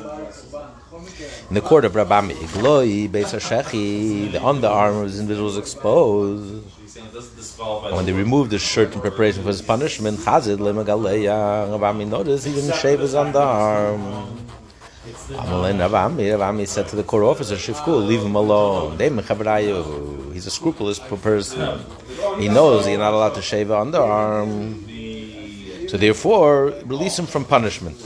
In 1.48 1.54
the 1.54 1.62
court 1.62 1.86
of 1.86 1.92
Ravami, 1.92 2.34
Igloi, 2.34 3.08
Beis 3.08 3.32
HaShechi, 3.32 4.32
the 4.32 4.38
underarm 4.38 5.00
of 5.02 5.10
this 5.10 5.18
individual 5.18 5.46
was 5.46 5.56
exposed. 5.56 6.62
he's 6.78 6.92
saying 6.92 7.06
this 7.14 7.30
disqualifies. 7.30 7.94
When 7.94 8.04
they 8.04 8.12
removed 8.12 8.52
his 8.52 8.60
shirt 8.60 8.92
in 8.92 9.00
preparation 9.00 9.42
for 9.42 9.48
his 9.48 9.62
punishment, 9.62 10.18
Chazid 10.18 10.58
lemagaleya, 10.58 11.70
Ravami 11.70 12.06
noticed 12.06 12.46
he 12.46 12.52
didn't 12.52 12.74
shave 12.74 13.00
his 13.00 13.14
underarm. 13.14 14.28
Amalin 15.30 15.78
Ravami, 15.78 16.32
Ravami 16.36 16.66
said 16.66 16.88
to 16.88 16.96
the 16.96 17.02
court 17.02 17.24
officer, 17.24 17.56
Shifku, 17.56 18.06
leave 18.06 18.22
him 18.22 18.34
alone. 18.34 18.98
He's 20.32 20.46
a 20.46 20.50
scrupulous 20.50 20.98
person. 20.98 21.80
He 22.38 22.48
knows 22.48 22.86
you're 22.88 22.98
not 22.98 23.12
allowed 23.12 23.34
to 23.34 23.42
shave 23.42 23.70
an 23.70 23.92
underarm. 23.92 24.88
So 25.90 25.96
therefore, 25.96 26.74
release 26.84 27.18
him 27.18 27.26
from 27.26 27.44
punishment. 27.44 27.96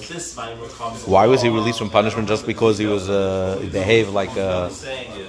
Why 1.07 1.27
was 1.27 1.43
he 1.43 1.49
released 1.49 1.79
from 1.79 1.91
punishment? 1.91 2.29
Just 2.29 2.47
because 2.47 2.79
he 2.79 2.87
was 2.87 3.11
uh, 3.11 3.59
behaved 3.73 4.11
like 4.11 4.37
a, 4.37 4.71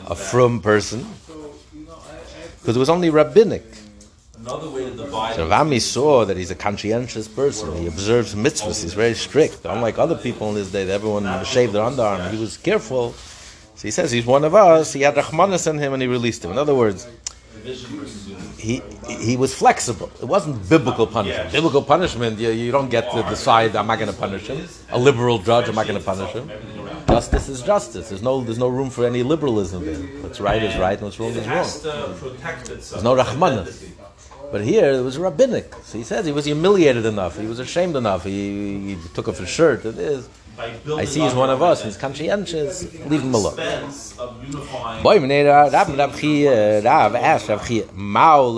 a 0.07 0.15
frum 0.15 0.61
person? 0.61 1.05
Because 2.59 2.75
it 2.75 2.79
was 2.79 2.89
only 2.89 3.09
rabbinic. 3.09 3.63
Another 4.45 4.69
way 4.69 4.83
to 4.85 4.95
divide. 4.95 5.35
So 5.35 5.47
Rami 5.47 5.79
saw 5.79 6.25
that 6.25 6.37
he's 6.37 6.51
a 6.51 6.55
conscientious 6.55 7.27
person. 7.27 7.75
He 7.77 7.87
observes 7.87 8.35
mitzvahs. 8.35 8.83
He's 8.83 8.93
very 8.93 9.13
strict. 9.13 9.65
Unlike 9.65 9.97
other 9.99 10.15
people 10.15 10.49
in 10.49 10.55
his 10.55 10.71
day, 10.71 10.83
that 10.85 10.93
everyone 10.93 11.45
shaved 11.45 11.73
their 11.73 11.83
underarm. 11.83 12.29
He 12.31 12.39
was 12.39 12.57
careful. 12.57 13.13
So 13.75 13.87
he 13.87 13.91
says 13.91 14.11
he's 14.11 14.25
one 14.25 14.43
of 14.43 14.53
us. 14.53 14.93
He 14.93 15.01
had 15.01 15.15
Rahmanas 15.15 15.67
in 15.67 15.77
him 15.77 15.93
and 15.93 16.01
he 16.01 16.07
released 16.07 16.43
him. 16.43 16.51
In 16.51 16.57
other 16.57 16.75
words, 16.75 17.07
Division 17.63 17.99
versus 17.99 18.27
unity. 18.27 18.47
he 18.57 18.81
he 19.23 19.37
was 19.37 19.53
flexible. 19.53 20.11
It 20.21 20.25
wasn't 20.25 20.67
biblical 20.67 21.07
punishment. 21.07 21.51
Biblical 21.51 21.81
punishment, 21.81 22.37
you, 22.37 22.49
you 22.49 22.71
don't 22.71 22.89
get 22.89 23.09
to 23.11 23.23
decide. 23.23 23.75
I'm 23.75 23.87
not 23.87 23.99
going 23.99 24.11
to 24.11 24.17
punish 24.17 24.47
him. 24.47 24.67
A 24.89 24.99
liberal 24.99 25.39
judge, 25.39 25.69
I'm 25.69 25.75
not 25.75 25.87
going 25.87 25.99
to 25.99 26.05
punish 26.05 26.31
him. 26.31 26.51
Justice 27.07 27.47
is 27.47 27.61
justice. 27.61 28.09
There's 28.09 28.21
no 28.21 28.43
there's 28.43 28.57
no 28.57 28.67
room 28.67 28.89
for 28.89 29.05
any 29.05 29.23
liberalism 29.23 29.85
there. 29.85 29.95
What's 30.23 30.41
right 30.41 30.61
is 30.61 30.75
right, 30.77 30.97
and 30.97 31.03
what's 31.03 31.19
wrong 31.19 31.29
is 31.29 31.47
wrong. 31.47 31.67
There's 32.67 33.03
no 33.03 33.15
Rahmanas. 33.15 33.87
But 34.53 34.61
here 34.61 34.91
it 34.91 35.01
was 35.01 35.17
rabbinic. 35.17 35.73
So 35.81 35.97
he 35.97 36.03
says 36.03 36.27
he 36.27 36.31
was 36.31 36.45
humiliated 36.45 37.07
enough. 37.07 37.39
He 37.39 37.47
was 37.47 37.57
ashamed 37.57 37.95
enough. 37.95 38.23
He, 38.23 38.93
he 38.93 38.97
took 39.15 39.27
off 39.27 39.39
his 39.39 39.49
shirt. 39.49 39.83
It 39.83 39.97
is. 39.97 40.29
I 40.59 41.05
see 41.05 41.21
he's 41.21 41.33
one 41.33 41.49
of 41.49 41.63
us. 41.63 41.83
He's 41.83 41.97
conscientious. 41.97 42.83
Leave 43.07 43.23
him 43.23 43.33
alone. 43.33 43.53
expense 43.53 44.15
of 44.19 44.47
unifying. 44.47 45.01
Boy, 45.01 45.19
Rav 45.19 45.73
Rav 45.73 47.15
asked 47.15 47.49
Rav 47.49 47.95
Mao. 47.95 48.51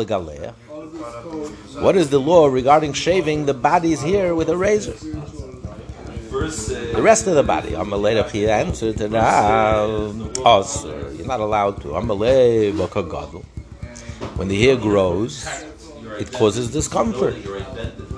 What 1.80 1.96
is 1.96 2.10
the 2.10 2.20
law 2.20 2.48
regarding 2.48 2.92
shaving 2.92 3.46
the 3.46 3.54
bodies 3.54 4.02
here 4.02 4.36
with 4.36 4.50
a 4.50 4.58
razor? 4.58 4.96
The 5.00 7.00
rest 7.02 7.28
of 7.28 7.36
the 7.36 7.44
body. 7.44 7.70
Amalei 7.70 8.22
Rav 8.22 8.36
answered 8.36 8.98
to 8.98 9.08
Rav, 9.08 9.24
ah, 9.24 9.78
oh, 10.58 10.64
sir, 10.64 11.14
you're 11.14 11.25
not 11.25 11.40
allowed 11.40 11.82
to. 11.84 11.96
Amalei 11.96 12.74
bakagadol. 12.74 13.46
When 14.36 14.50
the 14.50 14.62
hair 14.62 14.75
grows, 14.75 15.48
it 16.19 16.31
causes 16.31 16.72
discomfort. 16.72 17.36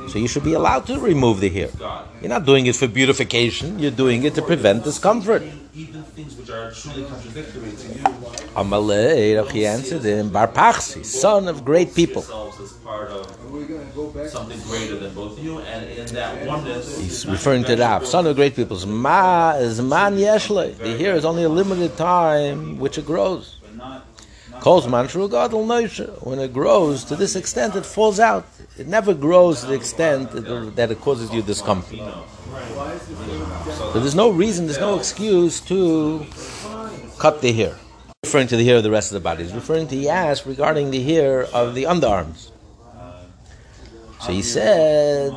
So 0.09 0.19
you 0.19 0.27
should 0.27 0.43
be 0.43 0.53
allowed 0.53 0.85
to 0.87 0.99
remove 0.99 1.39
the 1.41 1.49
hair. 1.49 1.69
You're 2.21 2.29
not 2.29 2.45
doing 2.45 2.65
it 2.65 2.75
for 2.75 2.87
beautification. 2.87 3.77
You're 3.79 3.91
doing 3.91 4.23
it 4.23 4.35
to 4.35 4.41
prevent 4.41 4.83
discomfort. 4.83 5.43
Amalei, 8.55 9.51
Chia 9.51 9.69
answered 9.69 10.03
him, 10.03 10.29
Bar 10.29 10.47
Pachsi, 10.47 11.05
son 11.05 11.47
of 11.47 11.63
great 11.63 11.93
people. 11.93 12.23
something 14.27 14.59
greater 14.61 14.97
than 14.97 15.13
both 15.13 15.37
you, 15.39 15.59
and 15.59 15.85
in 15.91 16.05
that 16.15 16.47
oneness, 16.47 16.97
He's 16.99 17.25
referring 17.27 17.63
to 17.65 17.75
Rav, 17.75 18.07
son 18.07 18.25
of 18.25 18.35
great 18.35 18.55
people. 18.55 18.83
Ma 18.87 19.51
is 19.57 19.79
man 19.81 20.15
yeshle. 20.17 20.75
The 20.77 20.97
hair 20.97 21.15
is 21.15 21.25
only 21.25 21.43
a 21.43 21.49
limited 21.49 21.95
time 21.97 22.79
which 22.79 22.97
it 22.97 23.05
grows. 23.05 23.57
Gadol 23.77 23.77
noishe. 23.77 24.06
When 24.61 26.39
it 26.39 26.53
grows 26.53 27.03
to 27.05 27.15
this 27.15 27.35
extent, 27.35 27.75
it 27.75 27.85
falls 27.85 28.19
out. 28.19 28.45
It 28.77 28.87
never 28.87 29.13
grows 29.13 29.61
to 29.61 29.67
the 29.67 29.73
extent 29.73 30.31
that 30.31 30.91
it 30.91 30.99
causes 31.01 31.31
you 31.33 31.41
discomfort. 31.41 31.99
So 33.93 33.99
there's 33.99 34.15
no 34.15 34.29
reason, 34.29 34.65
there's 34.65 34.79
no 34.79 34.97
excuse 34.97 35.59
to 35.61 36.25
cut 37.17 37.41
the 37.41 37.51
hair. 37.53 37.75
Referring 38.23 38.47
to 38.47 38.57
the 38.57 38.65
hair 38.65 38.77
of 38.77 38.83
the 38.83 38.91
rest 38.91 39.11
of 39.11 39.15
the 39.15 39.19
body. 39.19 39.43
He's 39.43 39.53
referring 39.53 39.87
to 39.87 40.07
asked 40.07 40.45
regarding 40.45 40.91
the 40.91 41.01
hair 41.01 41.43
of 41.43 41.75
the 41.75 41.83
underarms. 41.83 42.51
So 44.21 44.31
he 44.31 44.41
said. 44.41 45.33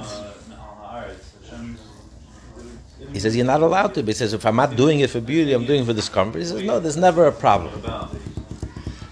He 3.12 3.18
says 3.18 3.36
you're 3.36 3.44
not 3.44 3.60
allowed 3.60 3.94
to. 3.94 4.02
But 4.02 4.08
he 4.08 4.14
says 4.14 4.32
if 4.32 4.46
I'm 4.46 4.56
not 4.56 4.76
doing 4.76 5.00
it 5.00 5.10
for 5.10 5.20
beauty, 5.20 5.52
I'm 5.52 5.66
doing 5.66 5.82
it 5.82 5.86
for 5.86 5.92
discomfort. 5.92 6.40
He 6.40 6.46
says 6.48 6.62
no, 6.62 6.80
there's 6.80 6.96
never 6.96 7.26
a 7.26 7.32
problem. 7.32 7.82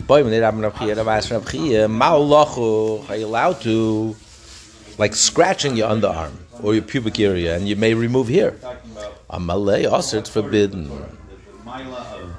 Boy, 0.08 0.22
when 0.22 0.30
they 0.30 0.40
Rabbi 0.40 0.60
Rav 0.60 0.78
Chia, 0.78 0.94
Rabbi 0.94 1.16
asked 1.18 1.30
Rav 1.30 1.46
Chia, 1.50 1.86
maulachu, 1.86 3.06
Are 3.10 3.16
you 3.16 3.26
allowed 3.26 3.60
to, 3.60 4.16
like 4.96 5.14
scratching 5.14 5.76
your 5.76 5.90
underarm 5.90 6.32
or 6.62 6.72
your 6.72 6.82
pubic 6.82 7.20
area, 7.20 7.54
and 7.54 7.68
you 7.68 7.76
may 7.76 7.92
remove 7.92 8.28
hair? 8.28 8.52
Amalei 9.28 9.86
also 9.86 10.16
it's 10.16 10.30
forbidden. 10.30 10.90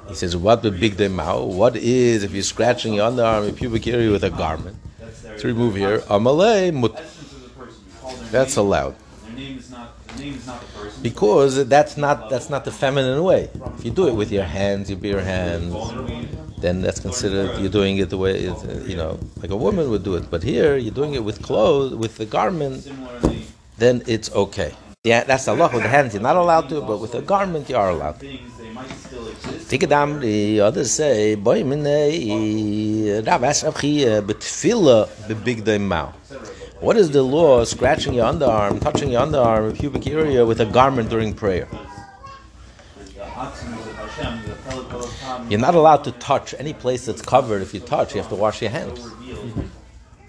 He 0.08 0.16
says, 0.16 0.36
"What 0.36 0.64
the 0.64 0.72
big 0.72 0.96
day 0.96 1.06
ma'u? 1.06 1.46
What 1.46 1.76
is 1.76 2.24
if 2.24 2.32
you're 2.32 2.42
scratching 2.42 2.94
your 2.94 3.08
underarm, 3.08 3.44
your 3.44 3.52
pubic 3.52 3.86
area 3.86 4.10
with 4.10 4.24
a 4.24 4.30
garment 4.30 4.76
to 5.38 5.46
remove 5.46 5.76
hair? 5.76 6.00
Amalei 6.00 6.74
mut. 6.74 7.00
That's 8.32 8.56
allowed." 8.56 8.96
Because 11.00 11.68
that's 11.68 11.96
not 11.96 12.30
that's 12.30 12.50
not 12.50 12.64
the 12.64 12.72
feminine 12.72 13.22
way. 13.22 13.48
If 13.78 13.84
you 13.84 13.92
do 13.92 14.08
it 14.08 14.16
with 14.16 14.32
your 14.32 14.42
hands, 14.42 14.90
your 14.90 14.98
bare 14.98 15.20
hands, 15.20 15.72
then 16.60 16.82
that's 16.82 17.00
considered 17.00 17.58
you're 17.60 17.70
doing 17.70 17.98
it 17.98 18.10
the 18.10 18.18
way 18.18 18.44
it, 18.44 18.52
uh, 18.52 18.72
you 18.86 18.96
know, 18.96 19.18
like 19.42 19.50
a 19.50 19.56
woman 19.56 19.90
would 19.90 20.04
do 20.04 20.14
it. 20.14 20.30
But 20.30 20.42
here 20.42 20.76
you're 20.76 20.94
doing 20.94 21.14
it 21.14 21.24
with 21.24 21.42
clothes, 21.42 21.94
with 21.94 22.16
the 22.16 22.26
garment, 22.26 22.88
then 23.78 24.02
it's 24.06 24.30
okay. 24.34 24.74
Yeah, 25.04 25.24
that's 25.24 25.46
the 25.46 25.54
law 25.54 25.72
with 25.72 25.82
the 25.82 25.88
hands. 25.88 26.12
You're 26.12 26.22
not 26.22 26.36
allowed 26.36 26.68
to, 26.68 26.82
but 26.82 26.98
with 26.98 27.14
a 27.14 27.22
garment 27.22 27.70
you 27.70 27.76
are 27.76 27.90
allowed. 27.90 28.20
Tikadam, 29.70 30.20
the 30.20 30.60
others 30.60 30.90
say, 30.90 31.34
boy, 31.36 31.62
minei, 31.62 33.26
Rav 33.26 33.44
asked 33.44 33.64
Rav 33.64 33.80
Chia, 33.80 34.20
betfila 34.20 35.08
bebig 35.26 35.80
mouth. 35.80 36.14
What 36.80 36.96
is 36.96 37.10
the 37.10 37.22
law 37.22 37.64
scratching 37.64 38.14
your 38.14 38.30
underarm, 38.30 38.80
touching 38.80 39.10
your 39.12 39.26
underarm, 39.26 39.78
pubic 39.78 40.06
area 40.06 40.44
with 40.44 40.60
a 40.60 40.66
garment 40.66 41.08
during 41.08 41.34
prayer? 41.34 41.68
You're 45.50 45.58
not 45.58 45.74
allowed 45.74 46.04
to 46.04 46.12
touch 46.12 46.54
any 46.58 46.72
place 46.72 47.06
that's 47.06 47.22
covered. 47.22 47.60
If 47.60 47.74
you 47.74 47.80
touch, 47.80 48.14
you 48.14 48.20
have 48.20 48.30
to 48.30 48.36
wash 48.36 48.62
your 48.62 48.70
hands. 48.70 49.04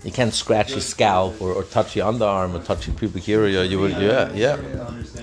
You 0.04 0.12
can't 0.12 0.34
scratch 0.34 0.72
your 0.72 0.82
scalp 0.82 1.40
or, 1.40 1.54
or 1.54 1.64
touch 1.64 1.96
your 1.96 2.12
underarm 2.12 2.56
or 2.56 2.64
touch 2.64 2.88
your 2.88 2.96
pubic 2.96 3.30
area. 3.30 3.64
You 3.64 3.80
would, 3.80 3.92
yeah, 3.92 4.34
yeah. 4.34 4.58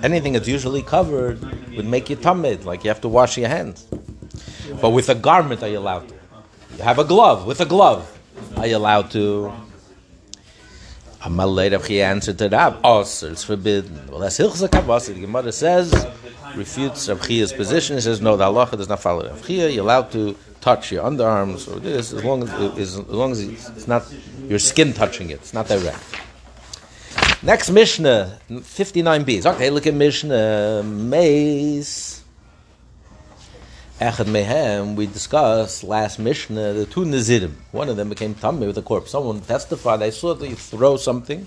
Anything 0.04 0.34
that's 0.34 0.46
usually 0.46 0.82
covered 0.82 1.42
would 1.74 1.86
make 1.86 2.08
you 2.08 2.16
tumid, 2.16 2.64
like 2.64 2.84
you 2.84 2.90
have 2.90 3.00
to 3.00 3.08
wash 3.08 3.36
your 3.36 3.48
hands. 3.48 3.88
But 4.80 4.90
with 4.90 5.08
a 5.08 5.16
garment, 5.16 5.64
are 5.64 5.68
you 5.68 5.78
allowed 5.78 6.08
to? 6.08 6.14
You 6.76 6.84
have 6.84 7.00
a 7.00 7.04
glove. 7.04 7.44
With 7.44 7.60
a 7.60 7.66
glove, 7.66 8.16
are 8.56 8.68
you 8.68 8.76
allowed 8.76 9.10
to? 9.10 9.52
Amalei 11.22 11.72
Rav 11.72 11.90
answered 11.90 12.38
to 12.38 12.48
Rav, 12.48 12.78
oh, 12.84 13.00
it's 13.00 13.42
forbidden. 13.42 14.06
Well, 14.08 14.20
that's 14.20 14.38
Hilchza 14.38 14.68
Kavasi. 14.68 15.14
The 15.14 15.22
Gemara 15.22 15.50
says, 15.50 15.92
refutes 16.56 17.08
Rav 17.08 17.26
Chia's 17.26 17.52
position. 17.52 17.96
He 17.96 18.02
says, 18.02 18.20
no, 18.20 18.36
the 18.36 18.44
halacha 18.44 18.76
does 18.76 18.88
not 18.88 19.00
follow 19.00 19.26
Rav 19.28 19.46
Chia. 19.46 19.68
You're 19.68 19.84
allowed 19.84 20.10
to 20.12 20.36
touch 20.60 20.92
your 20.92 21.04
underarms 21.04 21.72
or 21.72 21.78
this 21.80 22.12
as 22.12 22.24
long 22.24 22.42
as, 22.42 22.50
as, 22.78 22.98
long 22.98 23.32
as 23.32 23.40
it's 23.40 23.88
not 23.88 24.12
your 24.48 24.58
skin 24.58 24.92
touching 24.92 25.30
it. 25.30 25.34
It's 25.34 25.54
not 25.54 25.68
direct. 25.68 26.02
Next 27.42 27.70
Mishnah, 27.70 28.40
59b. 28.50 29.46
Okay, 29.46 29.70
look 29.70 29.86
at 29.86 29.94
Mishnah. 29.94 30.82
Mace. 30.82 32.24
Echad 34.00 34.26
Mehem, 34.26 34.94
we 34.94 35.06
discussed 35.06 35.82
last 35.82 36.20
Mishnah, 36.20 36.72
the 36.72 36.86
two 36.86 37.04
Nazirim. 37.04 37.54
One 37.72 37.88
of 37.88 37.96
them 37.96 38.08
became 38.08 38.32
Tameh 38.32 38.66
with 38.66 38.78
a 38.78 38.82
corpse. 38.82 39.10
Someone 39.10 39.40
testified, 39.40 40.02
I 40.02 40.10
saw 40.10 40.34
that 40.34 40.48
you 40.48 40.54
throw 40.54 40.96
something, 40.96 41.44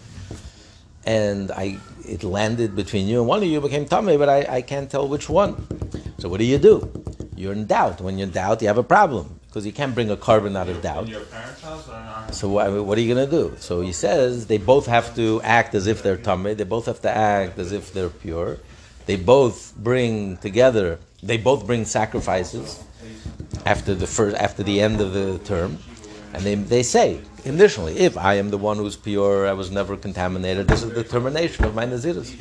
and 1.05 1.51
I 1.51 1.77
it 2.05 2.24
landed 2.24 2.75
between 2.75 3.08
you, 3.08 3.20
and 3.20 3.27
one 3.27 3.41
of 3.43 3.50
you 3.50 3.62
became 3.62 3.86
tamei, 3.86 4.17
but 4.17 4.29
I, 4.29 4.58
I 4.58 4.62
can't 4.62 4.89
tell 4.89 5.08
which 5.08 5.29
one. 5.29 5.67
So 6.17 6.29
what 6.29 6.39
do 6.39 6.46
you 6.46 6.58
do? 6.58 6.89
You're 7.36 7.53
in 7.53 7.65
doubt. 7.65 8.01
When 8.01 8.17
you're 8.17 8.27
in 8.27 8.34
doubt, 8.34 8.62
you 8.62 8.67
have 8.67 8.77
a 8.77 8.84
problem, 8.84 9.39
because 9.48 9.65
you 9.65 9.72
can't 9.72 9.96
bring 9.96 10.10
a 10.12 10.17
korban 10.17 10.55
out 10.55 10.70
of 10.70 10.81
doubt. 10.81 11.05
In 11.05 11.12
your 11.12 11.22
parents' 11.22 11.62
house 11.62 11.88
or 11.88 11.93
not? 11.93 12.36
So 12.36 12.50
what, 12.50 12.86
what 12.86 12.98
are 12.98 13.01
you 13.01 13.13
going 13.13 13.29
to 13.29 13.31
do? 13.31 13.55
So 13.60 13.81
he 13.81 13.93
says 13.93 14.48
they 14.48 14.58
both 14.58 14.86
have 14.86 15.15
to 15.15 15.41
act 15.41 15.74
as 15.75 15.88
if 15.88 16.03
they're 16.03 16.17
tamei. 16.17 16.55
They 16.55 16.63
both 16.63 16.86
have 16.86 17.01
to 17.01 17.10
act 17.10 17.58
as 17.58 17.72
if 17.72 17.93
they're 17.93 18.10
pure. 18.10 18.60
They 19.05 19.15
both 19.15 19.75
bring 19.75 20.38
together. 20.38 21.00
They 21.24 21.38
both 21.38 21.65
bring 21.65 21.86
sacrifices 21.86 22.84
after 23.65 23.93
the 23.93 24.08
first, 24.08 24.36
after 24.38 24.63
the 24.63 24.81
end 24.81 25.01
of 25.01 25.13
the 25.13 25.39
term, 25.39 25.77
and 26.34 26.43
they 26.43 26.55
they 26.55 26.84
say 26.84 27.20
initially, 27.46 27.98
if 28.00 28.18
I 28.18 28.36
am 28.36 28.50
the 28.50 28.58
one 28.58 28.78
who's 28.78 28.96
pure, 28.96 29.48
I 29.48 29.54
was 29.54 29.72
never 29.72 29.98
contaminated. 29.98 30.68
This 30.68 30.84
is 30.84 30.94
the 30.94 31.04
termination 31.04 31.66
of 31.66 31.76
my 31.76 31.86
naziris. 31.86 32.36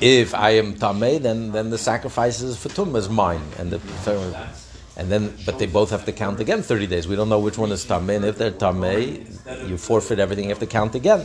If 0.00 0.34
I 0.34 0.50
am 0.50 0.74
tamei, 0.74 1.20
then 1.20 1.50
then 1.50 1.70
the 1.70 1.78
sacrifices 1.78 2.56
for 2.56 2.68
tum 2.68 2.94
is 2.94 3.08
mine, 3.08 3.42
and 3.58 3.70
the 3.70 3.80
and 4.96 5.10
then 5.10 5.34
but 5.46 5.58
they 5.58 5.66
both 5.66 5.90
have 5.90 6.04
to 6.04 6.12
count 6.12 6.38
again 6.40 6.62
thirty 6.62 6.86
days. 6.86 7.08
We 7.08 7.16
don't 7.16 7.28
know 7.28 7.40
which 7.40 7.58
one 7.58 7.72
is 7.72 7.84
tamei, 7.84 8.16
and 8.16 8.24
if 8.24 8.38
they're 8.38 8.52
tamei, 8.52 9.26
you 9.68 9.76
forfeit 9.76 10.20
everything. 10.20 10.44
You 10.44 10.50
have 10.50 10.60
to 10.60 10.66
count 10.66 10.94
again. 10.94 11.24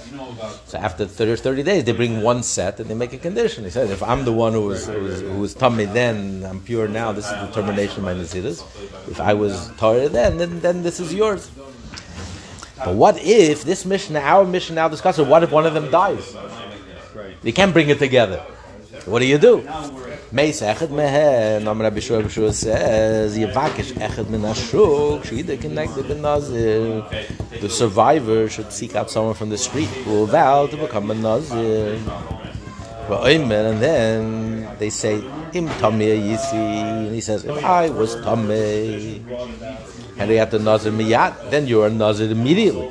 So 0.66 0.78
after 0.78 1.06
30, 1.06 1.36
30 1.38 1.64
days, 1.64 1.84
they 1.84 1.92
bring 1.92 2.22
one 2.22 2.42
set 2.42 2.80
and 2.80 2.90
they 2.90 2.96
make 2.96 3.14
a 3.14 3.18
condition. 3.18 3.64
He 3.64 3.70
said, 3.70 3.90
if 3.90 4.02
I'm 4.02 4.26
the 4.26 4.32
one 4.32 4.54
who 4.54 4.62
was 4.62 4.88
who 4.88 5.02
was, 5.02 5.22
who 5.22 5.40
was 5.40 5.56
tamei 5.56 5.92
then, 5.92 6.46
I'm 6.46 6.62
pure 6.62 6.88
now. 6.88 7.12
This 7.12 7.26
is 7.26 7.32
the 7.32 7.52
termination 7.52 8.00
of 8.00 8.04
my 8.06 8.14
naziris. 8.14 8.64
If 9.10 9.20
I 9.20 9.34
was 9.34 9.72
torah 9.78 10.10
then, 10.10 10.38
then 10.38 10.60
then 10.62 10.84
this 10.84 11.00
is 11.00 11.14
yours. 11.14 11.52
But 12.78 12.96
what 12.96 13.18
if 13.22 13.64
this 13.64 13.86
mission, 13.86 14.16
our 14.16 14.46
mission 14.46 14.76
now 14.76 14.88
discusses, 14.88 15.28
what 15.28 15.44
if 15.44 15.52
one 15.52 15.66
of 15.66 15.74
them 15.74 15.90
dies? 15.92 16.36
You 17.44 17.54
can't 17.54 17.74
bring 17.74 17.90
it 17.90 18.00
together. 18.00 18.44
What 19.06 19.20
do 19.20 19.26
you 19.26 19.38
do? 19.38 19.62
Echad 19.62 20.90
Rabbi 21.80 22.00
says, 22.00 23.38
Yevakish 23.38 23.92
echad 23.94 24.30
min 24.30 24.42
connected 25.58 26.22
nazir. 26.22 27.04
The 27.62 27.70
survivor 27.70 28.50
should 28.50 28.72
seek 28.72 28.96
out 28.96 29.12
someone 29.12 29.36
from 29.36 29.50
the 29.50 29.58
street 29.58 29.90
who 29.90 30.12
will 30.12 30.26
vow 30.26 30.68
to 30.68 30.78
become 30.78 31.12
a 31.12 31.16
nazir. 31.16 32.00
And 33.10 33.82
then 33.82 34.70
they 34.80 34.90
say, 34.90 35.22
Im. 35.54 35.68
And 35.68 37.14
he 37.14 37.22
says, 37.22 37.44
if 37.44 37.64
I 37.64 37.90
was 37.90 38.16
tameh, 38.16 39.22
and 40.18 40.30
they 40.30 40.38
have 40.38 40.50
to 40.52 40.60
nazir 40.60 40.92
miyat, 40.92 41.50
then 41.52 41.68
you 41.68 41.82
are 41.82 41.90
nazir 41.90 42.30
immediately. 42.32 42.90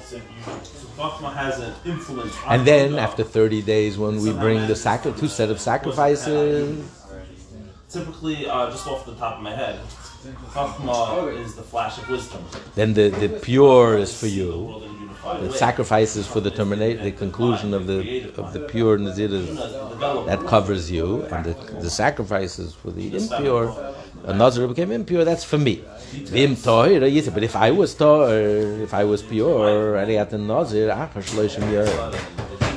Chachma 0.96 1.32
has 1.34 1.58
an 1.58 1.72
influence. 1.84 2.34
on 2.46 2.54
And 2.58 2.66
then 2.66 2.98
after 2.98 3.24
30 3.24 3.62
days, 3.62 3.98
when 3.98 4.20
we 4.22 4.32
bring 4.32 4.66
the 4.68 4.76
sacri- 4.76 5.12
two 5.12 5.26
set 5.28 5.50
of 5.50 5.58
sacrifices, 5.60 6.78
typically, 7.90 8.46
uh, 8.48 8.70
just 8.70 8.86
off 8.86 9.04
the 9.06 9.14
top 9.14 9.36
of 9.38 9.42
my 9.42 9.54
head, 9.54 9.80
Chachma 10.52 11.36
is 11.44 11.54
the 11.54 11.62
flash 11.62 11.98
of 11.98 12.08
wisdom. 12.08 12.42
then 12.76 12.94
the, 12.94 13.08
the 13.08 13.28
pure 13.28 13.98
is 13.98 14.18
for 14.18 14.26
you. 14.28 14.50
world 14.52 14.82
in 14.84 14.90
a 14.90 15.00
unified 15.00 15.42
The 15.42 15.48
way. 15.48 15.56
sacrifices 15.56 16.26
for 16.26 16.40
the 16.40 16.50
terminate, 16.50 17.02
the 17.02 17.10
conclusion 17.12 17.74
of 17.74 17.86
the 17.88 17.98
of 18.36 18.52
the 18.52 18.60
pure 18.60 18.98
naziris 18.98 19.48
that 20.26 20.40
covers 20.46 20.90
you, 20.90 21.22
and 21.32 21.44
the, 21.46 21.54
the 21.80 21.90
sacrifices 21.90 22.72
for 22.74 22.90
the 22.92 23.16
impure. 23.16 23.66
A 24.24 24.32
nazir 24.32 24.68
became 24.68 24.92
impure. 24.92 25.24
That's 25.24 25.44
for 25.44 25.58
me. 25.58 25.82
Vim 26.12 26.54
tohir, 26.56 27.34
But 27.34 27.42
if 27.42 27.56
I 27.56 27.70
was 27.70 27.94
tohir, 27.94 28.82
if 28.82 28.94
I 28.94 29.04
was 29.04 29.22
pure, 29.22 29.96
had 29.98 30.30
the 30.30 30.38
nazir, 30.38 30.90
ah, 30.92 31.08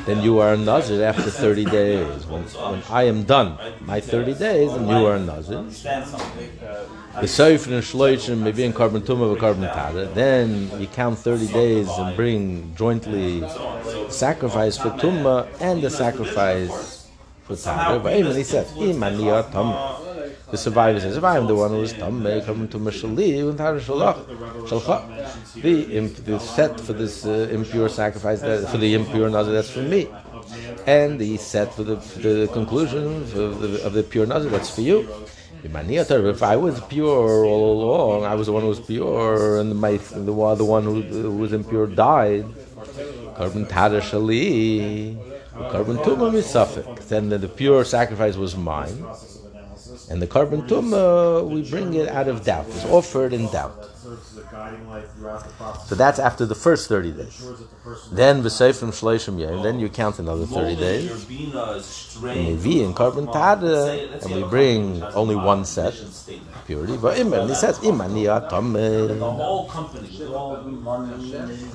then 0.06 0.22
you 0.22 0.40
are 0.40 0.54
a 0.54 0.58
nazir 0.58 1.04
after 1.04 1.30
thirty 1.30 1.66
days. 1.66 2.26
When, 2.26 2.44
when 2.44 2.82
I 2.90 3.04
am 3.04 3.24
done 3.24 3.58
my 3.82 4.00
thirty 4.00 4.34
days, 4.34 4.72
and 4.72 4.88
you 4.88 5.06
are 5.06 5.16
a 5.16 5.20
nazir. 5.20 5.64
The 7.22 7.28
Sefer 7.30 7.74
and 7.74 7.82
Shloishim 7.82 8.40
may 8.40 8.52
be 8.52 8.66
in 8.66 8.74
korban 8.74 9.00
tumah 9.00 9.32
or 9.32 9.38
korban 9.38 9.74
tada. 9.74 10.14
Then 10.14 10.70
you 10.78 10.88
count 10.88 11.18
30 11.18 11.48
days 11.48 11.88
and 11.88 12.14
bring 12.14 12.76
jointly 12.76 13.42
sacrifice 14.10 14.78
for 14.78 14.90
tumah 14.90 15.48
and 15.62 15.82
the 15.82 15.90
sacrifice 15.90 17.08
for 17.46 17.54
tada. 17.54 18.04
But 18.04 18.18
even 18.18 18.36
he 18.36 18.44
says, 18.44 18.70
Imani 18.76 19.24
tumah. 19.24 20.05
The 20.52 20.58
survivor 20.58 21.00
says, 21.00 21.18
if 21.18 21.24
I 21.24 21.38
am 21.38 21.48
the 21.48 21.56
one 21.56 21.72
who 21.72 21.82
is 21.82 21.94
tumah, 21.94 22.46
korban 22.46 22.70
to 22.72 22.78
shali, 22.78 23.50
and 23.50 23.58
shalcha. 23.58 24.16
The, 25.62 26.08
the 26.08 26.40
set 26.40 26.80
for 26.80 26.94
this 26.94 27.26
uh, 27.26 27.50
impure 27.52 27.90
sacrifice, 27.90 28.42
that, 28.42 28.70
for 28.70 28.78
the 28.78 28.94
impure 28.94 29.30
nazir, 29.30 29.54
that's 29.54 29.72
for 29.72 29.82
me. 29.82 30.08
And 30.86 31.20
the 31.20 31.38
set 31.38 31.74
for 31.74 31.84
the, 31.84 31.98
for 32.00 32.20
the 32.20 32.48
conclusion 32.54 33.06
of 33.06 33.34
the, 33.34 33.84
of 33.84 33.94
the 33.94 34.04
pure 34.04 34.26
nazir, 34.26 34.50
that's 34.50 34.70
for 34.74 34.82
you. 34.82 35.08
If 35.64 36.44
I 36.44 36.56
was 36.58 36.80
pure 36.82 37.44
all 37.44 37.82
along, 37.82 38.26
I 38.26 38.36
was 38.36 38.46
the 38.46 38.54
one 38.54 38.62
who 38.62 38.70
was 38.70 38.80
pure, 38.80 39.60
and 39.60 39.76
my 39.76 39.98
the 39.98 40.20
the 40.22 40.32
one 40.32 40.84
who, 40.84 41.02
who 41.02 41.32
was 41.32 41.54
impure 41.54 41.88
died. 41.88 42.46
Korban 43.36 43.66
tada 43.68 44.00
shali, 44.00 45.16
korban 45.56 45.98
tumah 46.04 46.32
misafik. 46.32 47.08
Then 47.08 47.30
the, 47.30 47.40
the 47.40 47.48
pure 47.48 47.84
sacrifice 47.84 48.36
was 48.36 48.56
mine, 48.56 49.08
and 50.10 50.22
the 50.22 50.28
korban 50.28 50.68
tumah 50.68 51.42
uh, 51.42 51.46
we 51.46 51.68
bring 51.70 51.94
it 51.94 52.08
out 52.10 52.28
of 52.28 52.44
doubt. 52.44 52.68
It's 52.68 52.86
offered 52.86 53.34
in 53.34 53.48
doubt. 53.52 53.90
So 55.88 55.96
that's 55.96 56.20
after 56.20 56.46
the 56.46 56.54
first 56.56 56.88
thirty 56.88 57.12
days. 57.12 57.44
Then 58.12 58.44
v'seifim 58.44 58.90
shleishim 58.90 59.40
yom. 59.40 59.64
Then 59.64 59.80
you 59.80 59.90
count 59.90 60.20
another 60.20 60.46
thirty 60.46 60.76
days. 60.76 61.06
Your 61.06 61.18
bina 61.18 61.72
is 61.74 61.86
strained. 61.86 62.48
Uh, 62.48 62.52
and 62.52 62.64
we 62.64 62.84
and 62.84 62.96
korban 62.96 63.34
tada, 63.34 64.24
and 64.24 64.36
we 64.36 64.44
bring 64.44 65.02
only 65.04 65.36
one 65.36 65.66
set 65.66 65.94
purity. 66.68 66.98
But 66.98 67.20
iman, 67.20 67.50
he 67.50 67.56
says 67.56 67.84
imani 67.84 68.26
The 68.26 68.42
atameh. 68.42 69.20
whole 69.20 69.68
company, 69.70 70.10
with 70.20 70.32
all 70.32 70.58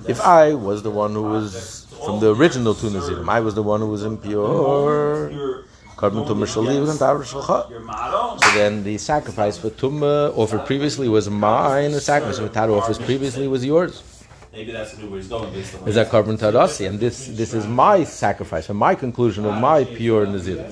If 0.08 0.20
I 0.20 0.54
was 0.54 0.82
the 0.82 0.90
one 0.90 1.12
who 1.14 1.22
was 1.22 1.86
from 2.04 2.20
the 2.20 2.34
original 2.34 2.74
two 2.74 2.90
Nazirim, 2.90 3.28
I 3.28 3.40
was 3.40 3.54
the 3.54 3.62
one 3.62 3.80
who 3.80 3.88
was 3.88 4.04
impure. 4.04 5.64
Korban 6.00 6.26
tumah 6.26 6.48
shaliv 6.48 6.88
and 6.88 6.98
tar 6.98 7.18
shalcha. 7.18 7.68
your. 7.68 8.38
So 8.42 8.50
then 8.58 8.84
the 8.84 8.96
sacrifice 8.96 9.58
for 9.58 9.68
tumah 9.68 10.34
offered 10.34 10.64
previously 10.64 11.08
was 11.10 11.28
mine. 11.28 11.92
The 11.92 12.00
sacrifice 12.00 12.38
for 12.38 12.48
tar 12.48 12.70
offers 12.70 12.98
previously 12.98 13.46
was 13.46 13.62
yours. 13.66 14.02
Maybe 14.50 14.72
that's 14.72 14.96
where 14.96 15.16
he's 15.18 15.28
going 15.28 15.52
based 15.52 15.74
on. 15.74 15.86
Is 15.86 15.96
that 15.96 16.08
korban 16.08 16.38
tarasi? 16.38 16.88
And 16.88 16.98
this 16.98 17.26
this 17.26 17.52
is 17.52 17.66
my 17.66 18.04
sacrifice 18.04 18.70
and 18.70 18.78
my 18.78 18.94
conclusion 18.94 19.44
of 19.44 19.60
my 19.60 19.84
pure 19.84 20.24
Nazir. 20.24 20.64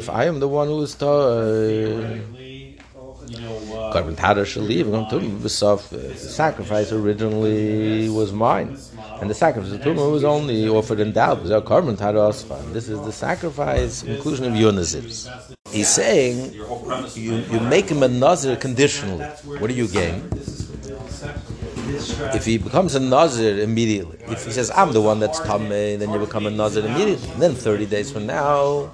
If 0.00 0.10
I 0.10 0.24
am 0.26 0.40
the 0.40 0.48
one 0.48 0.68
who 0.68 0.82
is 0.82 0.94
toy. 0.94 2.20
You 3.26 3.40
know, 3.40 3.56
uh, 3.56 3.92
Korban 3.94 4.16
tada 4.16 4.44
shaliv 4.44 4.92
and 4.92 5.06
tumah 5.06 5.38
v'saf. 5.38 5.88
The 5.88 6.14
sacrifice 6.14 6.92
originally 6.92 8.10
was 8.10 8.34
mine, 8.34 8.76
and 9.20 9.30
the 9.30 9.34
sacrifice 9.34 9.72
of 9.72 9.80
tumah 9.80 10.10
was 10.10 10.24
only 10.24 10.68
offered 10.68 11.00
in 11.00 11.12
doubt. 11.12 11.42
This 11.44 12.88
is 12.88 13.00
the 13.00 13.12
sacrifice 13.12 14.02
inclusion 14.02 14.44
of 14.46 14.56
your 14.56 14.72
nazirs. 14.72 15.28
He's 15.70 15.88
saying 15.88 16.52
your 16.52 16.68
you, 17.14 17.36
you 17.50 17.60
make 17.60 17.88
him 17.88 18.02
a 18.02 18.08
nazir 18.08 18.56
conditionally. 18.56 19.24
What 19.58 19.68
do 19.68 19.74
you 19.74 19.88
gain? 19.88 20.28
If 22.34 22.44
he 22.44 22.58
becomes 22.58 22.94
a 22.94 23.00
nazir 23.00 23.58
immediately, 23.60 24.18
if 24.26 24.44
he 24.44 24.52
says 24.52 24.70
I'm 24.70 24.92
the 24.92 25.00
one 25.00 25.20
that's 25.20 25.40
tamei, 25.40 25.98
then 25.98 26.12
you 26.12 26.18
become 26.18 26.46
a 26.46 26.50
nazir 26.50 26.84
immediately. 26.86 27.28
And 27.30 27.42
then 27.42 27.54
30 27.54 27.86
days 27.86 28.10
from 28.12 28.26
now, 28.26 28.90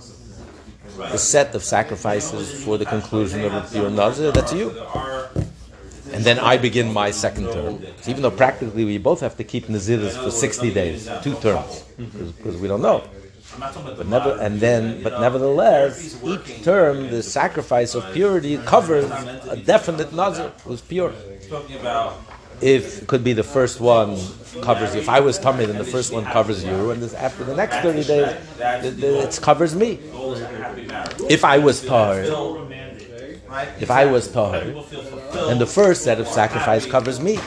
the 0.97 1.19
set 1.19 1.55
of 1.55 1.63
sacrifices 1.65 2.65
for 2.65 2.79
the 2.79 2.85
conclusion 2.85 3.45
of 3.45 3.71
pure 3.73 3.91
nazir, 3.91 4.33
that's 4.33 4.53
you. 4.53 4.71
And 6.13 6.25
then 6.25 6.39
I 6.39 6.57
begin 6.59 6.93
my 6.93 7.11
second 7.11 7.53
term. 7.53 7.85
So 8.01 8.11
even 8.11 8.23
though 8.23 8.31
practically 8.31 8.85
we 8.85 8.99
both 8.99 9.21
have 9.21 9.37
to 9.37 9.45
keep 9.45 9.67
naziris 9.67 10.23
for 10.23 10.31
60 10.31 10.73
days, 10.73 11.09
two 11.23 11.35
terms, 11.37 11.85
because 12.37 12.57
we 12.57 12.69
don't 12.69 12.83
know. 12.83 13.05
But 13.59 14.07
never, 14.07 14.39
and 14.41 14.61
then, 14.61 15.03
but 15.03 15.21
nevertheless, 15.21 16.23
each 16.25 16.63
term, 16.63 17.11
the 17.11 17.23
sacrifice 17.23 17.95
of 17.95 18.13
purity 18.13 18.59
covers 18.59 19.11
a 19.51 19.57
definite 19.57 20.13
nazir 20.13 20.53
who's 20.65 20.81
pure. 20.81 21.13
If 22.61 23.03
it 23.03 23.09
could 23.09 23.25
be 23.25 23.33
the 23.33 23.43
first 23.43 23.81
one 23.81 24.19
covers 24.63 24.95
you. 24.95 25.01
If 25.01 25.09
I 25.09 25.21
was 25.21 25.39
tamei, 25.39 25.67
then 25.67 25.79
the 25.79 25.85
first 25.85 26.13
one 26.13 26.25
covers 26.25 26.63
you, 26.63 26.91
and 26.91 27.03
this, 27.03 27.15
after 27.15 27.43
the 27.43 27.57
next 27.57 27.77
thirty 27.79 28.05
days, 28.05 28.37
the, 28.59 29.23
it 29.27 29.39
covers 29.43 29.75
me. 29.75 29.99
If 31.29 31.45
I 31.45 31.59
was 31.59 31.83
tar, 31.85 32.23
Right? 33.51 33.69
if 33.81 33.91
I 33.91 34.07
was 34.07 34.29
fulfilled. 34.29 34.87
and 35.51 35.61
the 35.61 35.67
first 35.67 36.05
set 36.05 36.21
of 36.21 36.29
sacrifice 36.29 36.87
covers 36.87 37.19
me, 37.19 37.39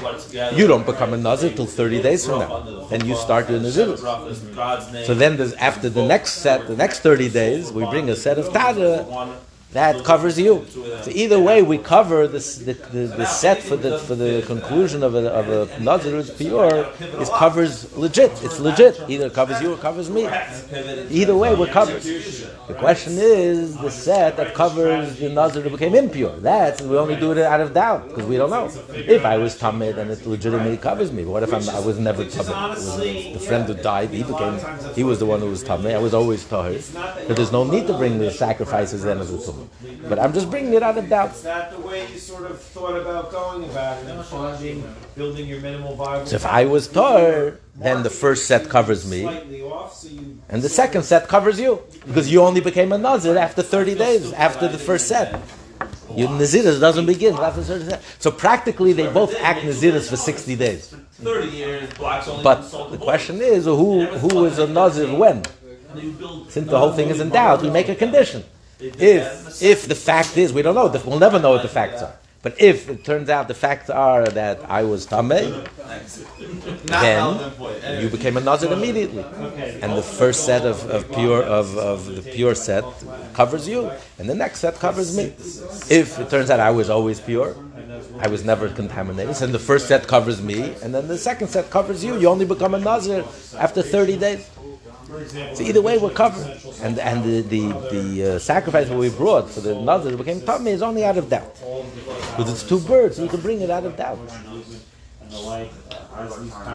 you 0.54 0.68
don't 0.68 0.86
become 0.86 1.14
a 1.14 1.18
nazir 1.18 1.50
till 1.52 1.66
thirty 1.66 2.02
days 2.02 2.26
from 2.26 2.40
now. 2.40 2.60
Then 2.90 3.06
you 3.06 3.16
start 3.16 3.48
doing 3.48 3.64
nazir. 3.64 3.88
Name. 3.88 5.06
So 5.06 5.14
then, 5.14 5.40
after 5.60 5.88
the 5.90 6.06
next 6.06 6.34
set, 6.44 6.68
the 6.68 6.76
next 6.76 7.00
thirty 7.00 7.30
days, 7.30 7.72
we 7.72 7.86
bring 7.86 8.10
a 8.10 8.18
set 8.18 8.38
of 8.38 8.48
tada. 8.50 9.08
That 9.74 10.04
covers 10.04 10.40
you. 10.40 10.66
So 11.02 11.10
either 11.12 11.40
way, 11.40 11.64
we 11.64 11.80
cover 11.80 12.28
this, 12.28 12.58
the, 12.58 12.74
the, 12.74 13.08
the 13.08 13.26
set 13.26 13.62
for 13.62 13.76
the 13.76 13.98
for 14.00 14.14
the 14.14 14.44
conclusion 14.46 15.02
of 15.02 15.16
a 15.16 15.30
of 15.30 15.50
a 15.50 15.80
nazir 15.80 16.12
who's 16.12 16.30
pure 16.30 16.92
is 17.20 17.30
covers 17.30 17.96
legit. 17.98 18.32
It's 18.44 18.60
legit. 18.60 19.02
Either 19.10 19.28
it 19.28 19.34
covers 19.34 19.62
you 19.62 19.74
or 19.74 19.78
covers 19.78 20.10
me. 20.10 20.28
Either 21.10 21.36
way, 21.36 21.56
we're 21.56 21.68
covered. 21.68 22.04
The 22.04 22.76
question 22.76 23.14
is 23.18 23.76
the 23.78 23.90
set 23.90 24.38
that 24.38 24.54
covers 24.54 25.18
the 25.18 25.30
nazir 25.30 25.64
who 25.64 25.72
became 25.72 25.96
impure. 25.96 26.38
That's 26.40 26.82
we 26.82 26.98
only 26.98 27.16
do 27.16 27.32
it 27.32 27.40
out 27.40 27.60
of 27.60 27.74
doubt 27.74 28.10
because 28.10 28.26
we 28.26 28.38
don't 28.38 28.52
know. 28.52 28.72
If 28.94 29.26
I 29.26 29.38
was 29.38 29.60
tamid, 29.60 29.98
and 29.98 30.12
it 30.12 30.26
legitimately 30.26 30.78
covers 30.78 31.12
me. 31.12 31.24
But 31.24 31.32
what 31.32 31.44
if 31.44 31.54
I'm, 31.54 31.68
I 31.76 31.80
was 31.80 31.98
never 31.98 32.26
tamid? 32.26 33.34
The 33.34 33.40
friend 33.40 33.66
who 33.66 33.74
died, 33.74 34.12
he 34.12 34.24
became 34.24 34.60
he 34.94 35.04
was 35.04 35.18
the 35.18 35.26
one 35.26 35.40
who 35.40 35.50
was 35.50 35.64
tamid. 35.64 35.96
I 35.96 35.98
was 35.98 36.14
always 36.14 36.46
tahir. 36.46 36.80
But 37.28 37.36
there's 37.36 37.52
no 37.52 37.64
need 37.64 37.88
to 37.88 37.98
bring 37.98 38.20
the 38.20 38.30
sacrifices 38.32 39.04
then 39.04 39.18
as 39.18 39.32
a 39.32 39.63
but 40.10 40.20
I'm 40.20 40.34
just 40.34 40.50
bringing 40.50 40.74
it 40.74 40.84
out 40.84 40.98
of 40.98 41.10
doubt. 41.10 41.32
Is 41.32 41.44
that 41.44 41.72
the 41.72 41.80
way 41.80 42.08
you 42.12 42.18
sort 42.20 42.50
of 42.50 42.62
thought 42.62 42.96
about 42.96 43.32
going 43.32 43.64
about 43.70 44.04
it 44.04 44.10
and 44.10 44.24
finding, 44.26 44.84
building 45.16 45.48
your 45.48 45.60
minimal 45.62 45.96
viable? 45.96 46.26
So 46.26 46.36
if 46.36 46.46
I 46.46 46.66
was 46.66 46.88
tar, 46.88 47.60
then 47.76 48.04
the 48.04 48.10
first 48.10 48.48
set 48.48 48.70
covers 48.70 49.10
me, 49.10 49.26
off, 49.64 49.94
so 49.94 50.10
you, 50.10 50.40
and 50.50 50.62
the 50.62 50.70
second 50.70 51.04
set 51.04 51.28
covers 51.28 51.60
you 51.60 51.82
because 52.06 52.32
you 52.32 52.42
only 52.42 52.62
became 52.62 52.92
a 52.92 52.98
nazir 52.98 53.38
after 53.38 53.62
30 53.62 53.96
days 53.96 54.34
after 54.34 54.68
the 54.68 54.78
first 54.78 55.08
set. 55.08 55.42
Your 56.16 56.30
naziris 56.30 56.80
doesn't 56.80 57.06
begin 57.06 57.34
after 57.36 57.64
30 57.64 57.86
set. 57.86 58.04
So 58.20 58.32
practically, 58.32 58.94
they 58.94 59.12
both 59.12 59.34
act 59.42 59.62
naziris 59.62 60.10
for 60.10 60.18
60 60.18 60.56
days. 60.56 60.96
30 61.22 61.48
years, 61.48 61.94
blacks 61.94 62.28
only 62.28 62.44
But 62.44 62.62
the 62.92 62.98
question 62.98 63.42
is, 63.42 63.66
who 63.66 64.06
who 64.06 64.46
is 64.46 64.60
a 64.60 64.68
nazir 64.68 65.14
when? 65.16 65.44
And 65.92 66.04
you 66.04 66.12
build 66.12 66.52
Since 66.52 66.70
the 66.70 66.78
whole 66.78 66.92
thing 66.92 67.10
is 67.10 67.20
in 67.20 67.30
doubt, 67.30 67.62
we 67.62 67.70
make 67.70 67.90
a 67.90 67.96
condition. 67.96 68.44
If 68.84 69.62
if 69.62 69.88
the 69.88 69.96
fact 69.96 70.38
is, 70.38 70.52
we 70.52 70.62
don't 70.62 70.76
know, 70.76 70.88
we'll 71.06 71.20
never 71.20 71.40
know 71.40 71.52
what 71.52 71.62
the 71.62 71.70
facts 71.70 72.02
are. 72.02 72.16
But 72.42 72.62
if 72.62 72.90
it 72.90 73.06
turns 73.06 73.30
out 73.30 73.48
the 73.48 73.54
facts 73.54 73.90
are 73.90 74.28
that 74.28 74.60
I 74.70 74.84
was 74.84 75.08
tameh, 75.08 75.66
then 76.88 78.02
you 78.02 78.10
became 78.10 78.36
a 78.36 78.42
nazir 78.42 78.74
immediately, 78.74 79.24
and 79.82 79.94
the 79.94 80.04
first 80.04 80.46
set 80.46 80.66
of, 80.66 80.84
of 80.90 81.10
pure 81.14 81.42
of, 81.42 81.78
of 81.78 82.06
the 82.18 82.22
pure 82.22 82.54
set 82.54 82.84
covers 83.34 83.66
you, 83.66 83.90
and 84.20 84.30
the 84.30 84.36
next 84.36 84.60
set 84.60 84.76
covers 84.76 85.16
me. 85.16 85.34
If 85.90 86.20
it 86.20 86.30
turns 86.30 86.50
out 86.50 86.60
I 86.60 86.72
was 86.72 86.90
always 86.90 87.22
pure, 87.22 87.56
I 88.20 88.28
was 88.28 88.44
never 88.44 88.68
contaminated, 88.68 89.42
and 89.42 89.54
the 89.54 89.60
first 89.60 89.88
set 89.88 90.06
covers 90.06 90.42
me, 90.42 90.76
and 90.84 90.94
then 90.94 91.08
the 91.08 91.18
second 91.18 91.48
set 91.48 91.70
covers 91.70 92.04
you. 92.04 92.20
You 92.20 92.28
only 92.28 92.46
become 92.46 92.74
a 92.74 92.80
nazir 92.80 93.24
after 93.58 93.82
thirty 93.82 94.18
days. 94.18 94.50
So 95.54 95.64
either 95.64 95.82
way, 95.82 95.98
we're 95.98 96.10
covered, 96.10 96.48
and 96.82 96.98
and 96.98 97.24
the 97.24 97.42
the, 97.42 97.64
the 97.92 98.36
uh, 98.36 98.40
sacrifice 98.40 98.88
that 98.90 98.98
we 98.98 99.10
brought 99.10 99.50
for 99.50 99.62
the 99.62 99.76
nazir 99.76 100.12
that 100.12 100.18
became 100.18 100.42
tamei 100.42 100.72
is 100.74 100.82
only 100.82 101.06
out 101.06 101.18
of 101.18 101.30
doubt, 101.30 101.54
because 102.36 102.52
it's 102.52 102.64
two 102.64 102.80
birds, 102.80 103.18
so 103.18 103.24
you 103.24 103.30
can 103.30 103.42
bring 103.42 103.62
it 103.62 103.70
out 103.70 103.86
of 103.86 103.96
doubt. 103.96 104.18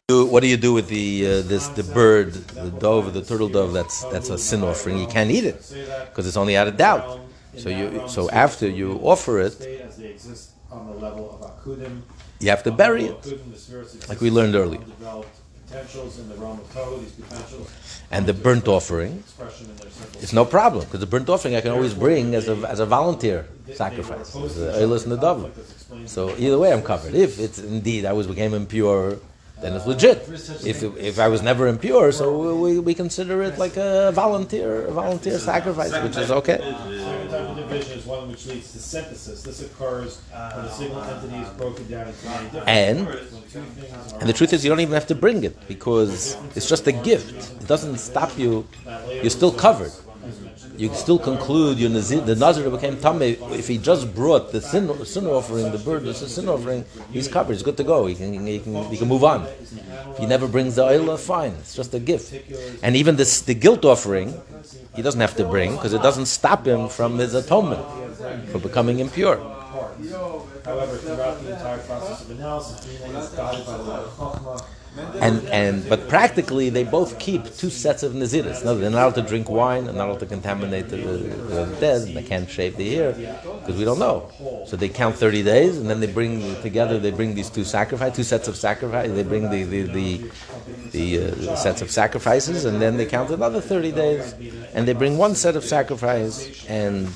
What 0.09 0.41
do 0.41 0.49
you 0.49 0.57
do 0.57 0.73
with 0.73 0.89
the 0.89 1.27
uh, 1.27 1.43
this 1.43 1.69
the 1.69 1.83
bird, 1.83 2.33
the 2.35 2.71
dove, 2.71 3.13
the 3.13 3.23
turtle 3.23 3.49
dove? 3.49 3.73
That's 3.73 4.05
that's 4.05 4.31
a 4.31 4.39
sin 4.39 4.63
offering. 4.63 4.99
You 4.99 5.07
can't 5.07 5.31
eat 5.31 5.45
it 5.45 5.61
because 6.09 6.27
it's 6.27 6.37
only 6.37 6.57
out 6.57 6.69
of 6.69 6.77
doubt. 6.77 7.21
So 7.57 7.69
you 7.69 8.05
so 8.07 8.31
after 8.31 8.69
you 8.69 9.01
offer 9.03 9.41
it, 9.41 9.61
as 9.61 9.97
they 9.97 10.07
exist 10.07 10.51
on 10.71 10.87
the 10.87 10.95
level 10.95 11.25
of 11.35 11.41
akudim. 11.51 12.03
you 12.41 12.51
have 12.51 12.63
to 12.63 12.71
bury 12.71 13.07
it, 13.07 13.21
Akudim, 13.23 13.51
the 13.53 13.59
spirits 13.59 13.95
exist 13.95 14.09
like 14.09 14.21
we 14.21 14.31
learned 14.31 14.55
earlier. 14.55 14.83
Potentials 15.69 16.19
in 16.19 16.29
the 16.31 16.35
realm 16.37 16.59
of 16.59 16.73
Torah, 16.73 16.99
these 16.99 17.13
potentials, 17.13 17.69
And 18.11 18.27
the 18.27 18.33
burnt 18.33 18.67
offering, 18.69 19.19
expression 19.19 19.67
in 19.69 19.77
their 19.77 19.91
simple. 19.91 20.21
it's 20.23 20.33
no 20.33 20.45
problem 20.47 20.85
because 20.87 21.01
the 21.01 21.07
burnt 21.07 21.29
offering 21.29 21.55
I 21.57 21.61
can 21.61 21.73
always 21.73 21.93
bring 21.93 22.35
as 22.35 22.49
a 22.49 22.57
as 22.67 22.81
a 22.81 22.87
volunteer 22.87 23.47
sacrifice, 23.75 24.35
as 24.35 24.59
a 24.59 24.73
Eilis 24.81 25.05
Nadava. 25.07 25.51
So 26.09 26.35
either 26.39 26.59
way, 26.59 26.73
I'm 26.73 26.83
covered. 26.83 27.15
If 27.15 27.39
it's 27.39 27.59
indeed 27.59 28.07
I 28.07 28.15
was 28.15 28.27
became 28.27 28.55
impure, 28.55 29.19
then 29.61 29.75
it's 29.75 29.87
legit. 29.87 30.19
If 30.65 30.83
if 30.83 31.19
I 31.19 31.29
was 31.29 31.43
never 31.43 31.67
impure, 31.67 32.13
so 32.13 32.55
we, 32.57 32.79
we 32.79 32.95
consider 32.95 33.43
it 33.43 33.59
like 33.59 33.77
a 33.77 34.13
volunteer 34.13 34.87
a 34.87 34.93
volunteer 34.93 35.39
sacrifice, 35.39 35.93
which 36.03 36.17
is 36.17 36.31
okay. 36.31 36.59
Second 36.59 37.31
type 37.31 37.49
of 37.51 37.57
division 37.57 37.99
is 37.99 38.07
one 38.07 38.29
which 38.29 38.47
leads 38.47 38.73
to 38.73 38.79
synthesis. 38.79 39.43
This 39.43 39.63
occurs 39.63 40.21
when 40.31 40.65
a 40.65 40.71
single 40.71 41.03
entity 41.03 41.37
is 41.37 41.49
broken 41.51 41.89
down 41.91 42.09
into 42.09 42.25
many 42.27 42.45
different. 42.45 42.69
And 42.69 43.07
When 43.07 43.17
two 43.17 43.63
things 43.77 44.13
are 44.13 44.21
and 44.21 44.29
the 44.29 44.33
truth 44.33 44.53
is, 44.53 44.65
you 44.65 44.71
don't 44.71 44.81
even 44.81 44.95
have 44.95 45.07
to 45.09 45.15
bring 45.15 45.45
it 45.45 45.57
because 45.67 46.37
it's 46.55 46.69
just 46.69 46.87
a 46.87 46.93
gift. 46.93 47.35
It 47.61 47.67
doesn't 47.67 47.99
stop 47.99 48.39
you. 48.39 48.67
You're 49.11 49.31
still 49.31 49.53
covered. 49.53 49.93
You 50.79 50.89
can 50.89 50.97
still 50.97 51.19
conclude 51.19 51.79
your 51.79 51.91
nazir, 51.91 52.21
the 52.21 52.37
nazir 52.37 52.71
became 52.71 52.97
tamei. 52.97 53.35
If 53.53 53.67
he 53.67 53.79
just 53.79 54.15
brought 54.15 54.53
the 54.53 54.61
sin, 54.61 54.89
sin 55.05 55.27
offering, 55.27 55.73
the 55.73 55.79
bird, 55.79 56.05
the 56.05 56.15
sin 56.15 56.49
offering, 56.49 56.85
he's 57.13 57.27
covered. 57.27 57.55
He's 57.55 57.65
good 57.65 57.77
to 57.79 57.85
go. 57.85 58.07
He 58.07 58.15
can, 58.15 58.47
he 58.47 58.61
can, 58.61 58.85
he 58.85 58.97
can 58.97 59.09
move 59.09 59.25
on. 59.25 59.43
If 59.43 60.19
he 60.19 60.27
never 60.27 60.47
brings 60.47 60.77
the 60.77 60.85
oil, 60.85 61.17
fine. 61.17 61.53
It's 61.59 61.75
just 61.75 61.95
a 61.95 61.99
gift. 61.99 62.33
And 62.85 62.95
even 62.95 63.17
this, 63.17 63.41
the 63.43 63.55
guilt 63.55 63.85
offering, 63.85 64.41
he 64.95 65.03
doesn't 65.03 65.21
have 65.21 65.35
to 65.37 65.45
bring 65.45 65.73
because 65.73 65.95
it 65.95 66.03
doesn't 66.03 66.27
stop 66.27 66.65
him 66.65 66.89
from 66.89 67.19
his 67.19 67.35
atonement 67.35 67.85
for 68.53 68.61
becoming 68.61 69.01
impure. 69.01 69.39
However, 70.65 70.97
throughout 70.97 71.43
the 71.43 71.55
entire 71.55 71.79
process 71.79 72.23
of 72.23 72.31
analysis, 72.31 72.87
meaning 72.87 73.17
is 73.17 73.29
guided 73.31 73.67
by 73.67 73.79
the. 73.79 74.78
And 75.21 75.47
and 75.49 75.89
but 75.89 76.09
practically 76.09 76.71
they 76.71 76.85
both 76.85 77.19
keep 77.19 77.45
two 77.57 77.71
sets 77.71 78.03
of 78.03 78.13
naziris. 78.13 78.65
No, 78.65 78.77
they're 78.77 78.91
not 78.91 78.99
allowed 78.99 79.15
to 79.17 79.23
drink 79.23 79.49
wine, 79.49 79.87
and 79.87 79.97
not 79.97 80.09
allowed 80.09 80.21
to 80.21 80.27
contaminate 80.27 80.89
the, 80.89 80.97
the, 80.97 81.77
dead. 81.81 82.09
They 82.15 82.23
can't 82.23 82.49
shave 82.49 82.77
the 82.77 82.95
hair 82.95 83.13
because 83.13 83.77
we 83.77 83.85
don't 83.85 83.99
know. 83.99 84.31
So 84.67 84.77
they 84.77 84.89
count 84.89 85.17
thirty 85.17 85.43
days, 85.43 85.77
and 85.79 85.89
then 85.89 86.01
they 86.01 86.07
bring 86.07 86.61
together. 86.63 86.99
They 86.99 87.11
bring 87.11 87.35
these 87.35 87.51
two 87.51 87.65
sacrifice, 87.65 88.17
two 88.17 88.25
sets 88.25 88.49
of 88.49 88.57
sacrifice. 88.57 89.11
They 89.11 89.23
bring 89.23 89.51
the 89.51 89.65
the 89.65 89.83
the, 89.83 90.31
the 90.91 91.51
uh, 91.51 91.57
sets 91.57 91.83
of 91.83 91.91
sacrifices, 91.91 92.65
and 92.65 92.81
then 92.81 92.97
they 92.97 93.07
count 93.07 93.31
another 93.31 93.61
thirty 93.61 93.93
days, 93.93 94.35
and 94.75 94.87
they 94.87 94.95
bring 94.95 95.17
one 95.17 95.35
set 95.35 95.55
of 95.55 95.65
sacrifice, 95.65 96.65
and 96.67 97.09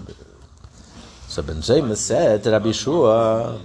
So 1.28 1.41
Ben 1.41 1.58
Zoma 1.58 1.96
said 1.98 2.43
to 2.43 2.52
Rabbi 2.52 2.72
Shua, 2.72 3.60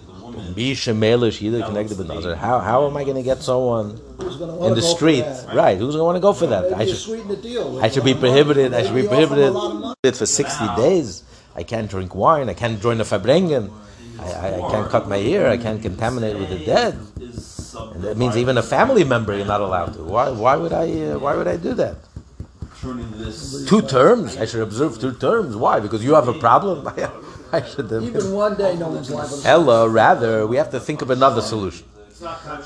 "Misha 0.57 0.93
Melish 0.93 1.43
either 1.43 1.63
connected 1.63 1.99
with 1.99 2.09
Nazar. 2.09 2.35
How 2.35 2.61
how 2.61 2.87
am 2.87 2.97
I 2.97 3.05
going 3.05 3.17
to 3.17 3.23
get 3.23 3.43
someone 3.43 4.01
in 4.21 4.75
the 4.75 4.83
street? 4.83 5.23
that? 5.23 5.55
Right? 5.55 5.77
Who's 5.79 5.95
going 5.97 6.01
to 6.01 6.05
want 6.05 6.17
to 6.17 6.21
go 6.21 6.33
for 6.33 6.47
that? 6.47 6.73
I 6.73 6.87
should 6.87 6.97
sweeten 6.97 7.29
the 7.29 7.37
deal. 7.37 7.79
I 7.81 7.89
should 7.89 8.05
be 8.05 8.15
prohibited. 8.15 8.73
I 8.75 8.85
should 8.85 8.95
be 8.95 9.03
Maybe 9.03 9.17
you 9.17 9.25
offer 9.25 9.35
them 9.35 9.37
prohibited 9.37 9.49
a 9.49 9.59
lot 9.59 9.71
of 9.73 9.81
money. 10.03 10.13
for 10.17 10.27
sixty 10.27 10.67
days. 10.77 11.23
I 11.57 11.63
can't 11.65 11.91
drink 11.91 12.15
wine. 12.15 12.49
I 12.49 12.55
can't 12.55 12.81
join 12.81 12.99
the 12.99 13.05
Farbrengen. 13.05 13.71
I, 14.21 14.33
I, 14.33 14.67
I 14.67 14.71
can't 14.71 14.89
cut 14.91 15.09
my 15.09 15.19
hair. 15.19 15.49
I 15.49 15.57
can't 15.57 15.83
contaminate 15.83 16.37
with 16.39 16.51
the 16.51 16.65
dead. 16.65 16.99
Is 17.91 17.95
And 17.97 18.05
that 18.05 18.17
means 18.17 18.37
even 18.37 18.59
a 18.59 18.63
family 18.63 19.05
member 19.05 19.37
you're 19.37 19.47
not 19.47 19.61
allowed 19.61 19.95
to. 19.95 20.03
Why 20.03 20.31
why 20.31 20.57
would 20.57 20.73
I 20.73 20.87
uh, 21.11 21.19
why 21.19 21.37
would 21.37 21.49
I 21.49 21.57
do 21.57 21.75
that? 21.75 21.97
this. 22.83 23.67
Two 23.69 23.83
terms. 23.83 24.37
I 24.37 24.45
should 24.45 24.61
observe 24.61 25.01
two 25.01 25.13
terms. 25.15 25.57
Why? 25.57 25.81
Because 25.81 26.05
you 26.05 26.15
have 26.15 26.29
a 26.29 26.35
problem. 26.35 26.87
I 27.53 27.63
should 27.63 27.91
have. 27.91 28.03
Even 28.03 28.33
one 28.33 28.57
day, 28.57 28.77
no 28.77 28.89
one's 28.89 29.11
liable. 29.11 29.41
Ella, 29.45 29.89
rather, 29.89 30.47
we 30.47 30.57
have 30.57 30.71
to 30.71 30.81
think 30.81 31.03
of 31.03 31.11
another 31.11 31.41
solution. 31.41 31.87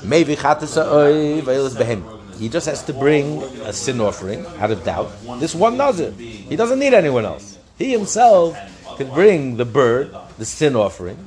Maybe 0.03 0.35
chatasa 0.35 0.85
oy 0.85 1.41
veilis 1.41 1.75
behem. 1.75 2.03
He 2.39 2.49
just 2.49 2.65
has 2.65 2.83
to 2.83 2.93
bring 2.93 3.41
a 3.63 3.73
sin 3.73 4.01
offering 4.01 4.45
out 4.57 4.71
of 4.71 4.83
doubt. 4.83 5.11
This 5.39 5.55
one 5.55 5.77
nazir. 5.77 6.11
He 6.11 6.55
doesn't 6.55 6.79
need 6.79 6.93
anyone 6.93 7.25
else. 7.25 7.57
He 7.77 7.91
himself 7.91 8.57
can 8.97 9.09
bring 9.11 9.57
the 9.57 9.65
bird, 9.65 10.15
the 10.37 10.45
sin 10.45 10.75
offering. 10.75 11.17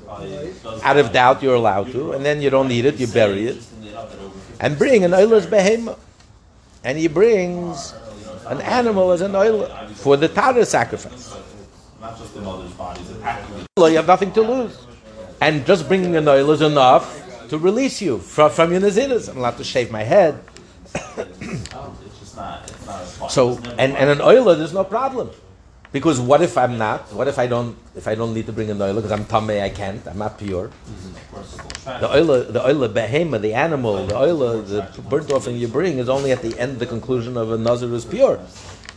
Out 0.82 0.96
of 0.96 1.12
doubt, 1.12 1.42
you're 1.42 1.54
allowed 1.54 1.92
to, 1.92 2.12
and 2.12 2.24
then 2.24 2.42
you 2.42 2.50
don't 2.50 2.68
need 2.68 2.84
it. 2.84 2.98
You 2.98 3.06
bury 3.06 3.46
it, 3.46 3.62
and 4.60 4.78
bring 4.78 5.04
an 5.04 5.14
oiler's 5.14 5.46
behema. 5.46 5.98
And 6.84 6.98
he 6.98 7.08
brings 7.08 7.94
an 8.46 8.60
animal 8.60 9.10
as 9.12 9.20
an 9.20 9.34
oiler 9.34 9.68
for 9.94 10.16
the 10.16 10.28
tada 10.28 10.64
sacrifice. 10.66 11.36
Not 12.00 12.18
just 12.18 12.34
the 12.34 12.40
mother's 12.40 12.72
bodies, 12.74 13.10
it 13.10 13.22
actually. 13.22 13.66
Well, 13.76 13.90
you 13.90 13.96
have 13.96 14.06
nothing 14.06 14.32
to 14.32 14.42
lose. 14.42 14.86
And 15.40 15.66
just 15.66 15.88
bringing 15.88 16.16
an 16.16 16.28
oil 16.28 16.50
is 16.52 16.62
enough 16.62 17.48
to 17.48 17.58
release 17.58 18.00
you 18.00 18.18
from, 18.18 18.50
from 18.50 18.72
your 18.72 18.80
naziris. 18.80 19.28
I'm 19.28 19.38
allowed 19.38 19.58
to 19.58 19.64
shave 19.64 19.90
my 19.90 20.02
head. 20.02 20.40
It's 21.16 22.18
just 22.20 22.36
not, 22.36 22.70
it's 22.70 22.86
not 22.86 23.02
as 23.02 23.16
fun. 23.16 23.30
So, 23.30 23.58
and, 23.78 23.96
and 23.96 24.10
an 24.10 24.20
oiler, 24.20 24.54
there's 24.54 24.72
no 24.72 24.84
problem. 24.84 25.30
Because 25.96 26.20
what 26.20 26.42
if 26.42 26.58
I'm 26.58 26.76
not? 26.76 27.10
What 27.14 27.26
if 27.26 27.38
I 27.38 27.46
don't? 27.46 27.74
If 27.94 28.06
I 28.06 28.14
don't 28.14 28.34
need 28.34 28.44
to 28.44 28.52
bring 28.52 28.70
an 28.70 28.82
oiler 28.82 29.00
because 29.00 29.12
I'm 29.12 29.24
tamei, 29.24 29.62
I 29.62 29.70
can't. 29.70 30.06
I'm 30.06 30.18
not 30.18 30.36
pure. 30.36 30.70
The 31.86 32.10
oiler, 32.12 32.44
the 32.44 32.62
oiler 32.62 32.90
behema, 32.90 33.40
the 33.40 33.54
animal, 33.54 34.04
the 34.04 34.14
oiler, 34.14 34.60
the 34.60 34.82
burnt 35.08 35.32
offering 35.32 35.56
you 35.56 35.68
bring 35.68 35.96
is 35.96 36.10
only 36.10 36.32
at 36.32 36.42
the 36.42 36.52
end, 36.60 36.80
the 36.80 36.84
conclusion 36.84 37.38
of 37.38 37.50
a 37.50 37.56
nazir 37.56 37.94
is 37.94 38.04
pure. 38.04 38.38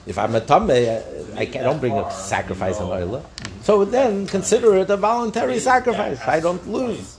If 0.08 0.18
I'm 0.18 0.36
a 0.36 0.42
tamei, 0.42 1.38
I, 1.38 1.46
can't, 1.46 1.64
I 1.66 1.70
don't 1.70 1.80
bring 1.80 1.94
a 1.94 2.12
sacrifice 2.12 2.82
on 2.82 2.90
oila. 2.90 3.24
So 3.62 3.86
then 3.86 4.28
consider 4.28 4.76
it 4.76 4.90
a 4.90 4.98
voluntary 4.98 5.60
sacrifice. 5.60 6.20
I 6.28 6.42
don't 6.42 6.68
lose. 6.68 7.18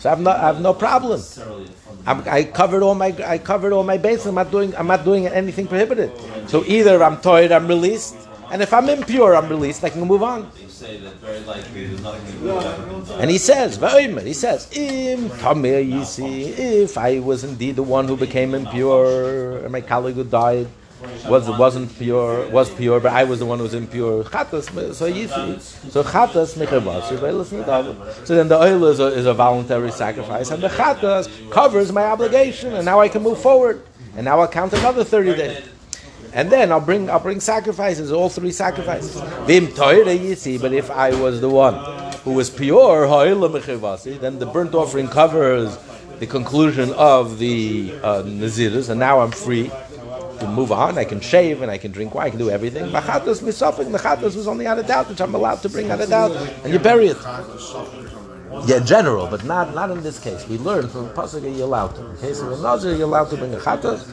So 0.00 0.10
I 0.10 0.10
have 0.10 0.20
no, 0.20 0.30
I 0.32 0.46
have 0.46 0.60
no 0.60 0.74
problem. 0.74 1.22
I'm, 2.04 2.28
I 2.28 2.42
covered 2.42 2.82
all 2.82 2.96
my 2.96 3.14
I 3.24 3.38
covered 3.38 3.72
all 3.72 3.84
my 3.84 3.96
bases. 3.96 4.26
I'm 4.26 4.34
not 4.34 4.50
doing 4.50 4.74
I'm 4.74 4.88
not 4.88 5.04
doing 5.04 5.28
anything 5.28 5.68
prohibited. 5.68 6.10
So 6.48 6.64
either 6.64 7.00
I'm 7.00 7.20
tired, 7.20 7.52
I'm 7.52 7.68
released, 7.68 8.16
and 8.54 8.62
if 8.62 8.72
I'm 8.72 8.88
impure, 8.88 9.34
I'm 9.34 9.48
released. 9.48 9.82
I 9.82 9.90
can 9.90 10.02
move 10.02 10.22
on. 10.22 10.48
You 10.62 10.68
say 10.68 10.98
that 10.98 11.14
very 11.14 11.40
likely 11.40 11.88
there's 11.88 12.00
nothing 12.00 12.24
to 12.24 12.32
do 12.38 12.54
with 12.54 13.10
And 13.20 13.28
he 13.28 13.36
says, 13.36 13.78
he 13.78 14.32
says, 14.32 14.68
"Im 14.70 15.28
tamir 15.42 15.82
yisi." 15.84 16.56
If 16.56 16.96
I 16.96 17.18
was 17.18 17.42
indeed 17.42 17.74
the 17.74 17.82
one 17.82 18.06
who 18.06 18.16
became 18.16 18.54
impure, 18.54 19.58
and 19.58 19.72
my 19.72 19.80
colleague 19.80 20.14
who 20.14 20.22
died 20.22 20.68
was 21.26 21.50
wasn't 21.58 21.98
pure, 21.98 22.48
was 22.50 22.70
pure, 22.70 23.00
but 23.00 23.12
I 23.12 23.24
was 23.24 23.40
the 23.40 23.44
one 23.44 23.58
who 23.58 23.64
was 23.64 23.74
impure. 23.74 24.22
So. 24.22 24.30
So 24.30 26.04
chatas 26.04 26.54
mechavas. 26.54 27.08
So 28.24 28.36
then 28.36 28.46
the 28.46 28.56
oil 28.56 28.84
is 28.84 29.00
a, 29.00 29.06
is 29.06 29.26
a 29.26 29.34
voluntary 29.34 29.90
sacrifice, 29.90 30.52
and 30.52 30.62
the 30.62 30.68
chatas 30.68 31.28
covers 31.50 31.90
my 31.90 32.04
obligation, 32.04 32.72
and 32.74 32.84
now 32.84 33.00
I 33.00 33.08
can 33.08 33.24
move 33.24 33.40
forward, 33.42 33.84
and 34.16 34.24
now 34.24 34.38
I'll 34.38 34.46
count 34.46 34.72
another 34.74 35.02
thirty 35.02 35.34
days. 35.34 35.73
And 36.34 36.50
then 36.50 36.72
I'll 36.72 36.80
bring 36.80 37.08
I'll 37.08 37.20
bring 37.20 37.38
sacrifices, 37.38 38.10
all 38.10 38.28
three 38.28 38.50
sacrifices. 38.50 39.20
Vim 39.46 39.68
but 39.68 40.72
if 40.72 40.90
I 40.90 41.14
was 41.14 41.40
the 41.40 41.48
one 41.48 41.76
who 42.24 42.32
was 42.32 42.50
pure, 42.50 43.06
then 43.06 44.38
the 44.40 44.46
burnt 44.52 44.74
offering 44.74 45.06
covers 45.06 45.78
the 46.18 46.26
conclusion 46.26 46.92
of 46.94 47.38
the 47.38 47.94
uh, 48.02 48.22
naziris, 48.22 48.88
and 48.90 48.98
now 48.98 49.20
I'm 49.20 49.30
free 49.30 49.70
to 50.40 50.48
move 50.48 50.72
on. 50.72 50.98
I 50.98 51.04
can 51.04 51.20
shave 51.20 51.62
and 51.62 51.70
I 51.70 51.78
can 51.78 51.92
drink 51.92 52.14
wine. 52.14 52.26
I 52.26 52.30
can 52.30 52.38
do 52.38 52.50
everything. 52.50 52.86
Machatas 52.86 53.40
misafik. 53.40 53.86
Machatas 53.86 54.34
was 54.36 54.48
only 54.48 54.66
out 54.66 54.78
of 54.78 54.86
doubt, 54.86 55.08
which 55.08 55.20
I'm 55.20 55.34
allowed 55.34 55.62
to 55.62 55.68
bring 55.68 55.90
out 55.90 56.00
of 56.00 56.08
doubt, 56.08 56.32
and 56.64 56.72
you 56.72 56.80
bury 56.80 57.06
it. 57.08 57.16
Yeah, 58.66 58.78
general, 58.80 59.26
but 59.26 59.44
not 59.44 59.74
not 59.74 59.90
in 59.90 60.02
this 60.02 60.18
case. 60.18 60.46
We 60.48 60.58
learn 60.58 60.88
from 60.88 61.08
pasuk 61.10 61.42
you're 61.42 61.64
allowed 61.64 61.94
to. 61.96 62.10
In 62.10 62.16
case 62.18 62.40
of 62.40 62.52
a 62.52 62.62
nazir, 62.62 62.94
you're 62.94 63.06
allowed 63.06 63.30
to 63.30 63.36
bring 63.36 63.52
a 63.54 63.58
chatas, 63.58 64.06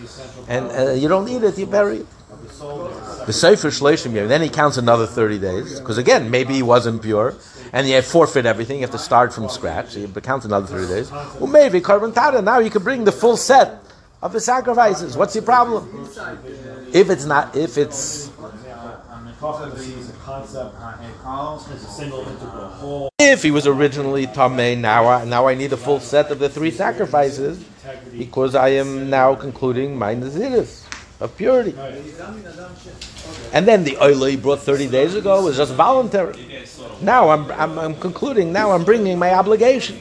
and 0.47 0.71
uh, 0.71 0.91
you 0.91 1.07
don't 1.07 1.27
eat 1.29 1.43
it, 1.43 1.57
you 1.57 1.65
bury 1.65 1.97
it. 1.97 2.07
The 3.27 3.33
sefer 3.33 3.69
shleishim 3.69 4.13
year. 4.13 4.27
Then 4.27 4.41
he 4.41 4.49
counts 4.49 4.77
another 4.77 5.05
thirty 5.05 5.39
days 5.39 5.79
because 5.79 5.97
again, 5.97 6.29
maybe 6.31 6.53
he 6.53 6.63
wasn't 6.63 7.01
pure, 7.01 7.35
and 7.71 7.87
you 7.87 8.01
forfeit 8.01 8.45
everything. 8.45 8.77
You 8.77 8.83
have 8.83 8.91
to 8.91 8.97
start 8.97 9.33
from 9.33 9.47
scratch. 9.47 9.91
So 9.91 9.99
you 9.99 10.07
count 10.07 10.43
another 10.45 10.67
thirty 10.67 10.87
days. 10.87 11.11
Well, 11.11 11.47
maybe 11.47 11.79
korban 11.79 12.13
tada. 12.13 12.43
Now 12.43 12.59
you 12.59 12.69
can 12.69 12.83
bring 12.83 13.03
the 13.03 13.11
full 13.11 13.37
set 13.37 13.79
of 14.21 14.33
the 14.33 14.39
sacrifices. 14.39 15.15
What's 15.15 15.35
your 15.35 15.43
problem? 15.43 16.09
If 16.93 17.09
it's 17.09 17.25
not, 17.25 17.55
if 17.55 17.77
it's 17.77 18.31
if 23.29 23.43
he 23.43 23.51
was 23.51 23.67
originally 23.67 24.27
tamei, 24.27 24.77
now 24.77 25.07
I, 25.07 25.25
now 25.25 25.47
I 25.47 25.55
need 25.55 25.73
a 25.73 25.77
full 25.77 25.99
set 25.99 26.31
of 26.31 26.39
the 26.39 26.49
three 26.49 26.71
sacrifices 26.71 27.63
because 28.17 28.55
I 28.55 28.69
am 28.69 29.09
now 29.09 29.35
concluding 29.35 29.97
my 29.97 30.15
naziris 30.15 30.85
of 31.19 31.37
purity. 31.37 31.75
And 33.53 33.67
then 33.67 33.83
the 33.83 33.97
oil 34.01 34.25
he 34.25 34.35
brought 34.35 34.59
30 34.59 34.87
days 34.87 35.15
ago 35.15 35.43
was 35.43 35.57
just 35.57 35.73
voluntary. 35.73 36.65
Now 37.01 37.29
I'm, 37.29 37.51
I'm, 37.51 37.77
I'm 37.79 37.95
concluding, 37.95 38.51
now 38.51 38.71
I'm 38.71 38.83
bringing 38.83 39.17
my 39.19 39.33
obligation. 39.33 39.99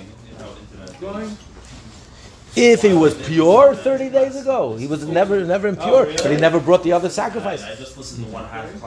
If 2.56 2.82
he 2.82 2.92
was 2.92 3.14
pure 3.28 3.74
30 3.74 4.10
days 4.10 4.36
ago, 4.36 4.74
he 4.76 4.86
was 4.86 5.06
never 5.06 5.44
never 5.44 5.68
impure, 5.68 6.06
but 6.06 6.30
he 6.30 6.36
never 6.36 6.58
brought 6.58 6.82
the 6.82 6.92
other 6.92 7.08
sacrifice. 7.08 7.62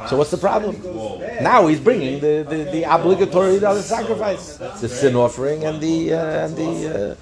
So 0.10 0.17
what's 0.17 0.32
the 0.32 0.38
problem? 0.38 0.76
Now 1.41 1.67
he's 1.67 1.80
bringing 1.80 2.19
the, 2.19 2.45
the, 2.47 2.69
the 2.71 2.84
obligatory 2.84 3.63
other 3.63 3.82
sacrifice, 3.82 4.58
the 4.58 4.89
sin 4.89 5.15
offering 5.15 5.63
and 5.63 5.80
the 5.80 6.13
uh, 6.13 6.45
and 6.45 6.56
the 6.58 6.73
uh, 7.12 7.15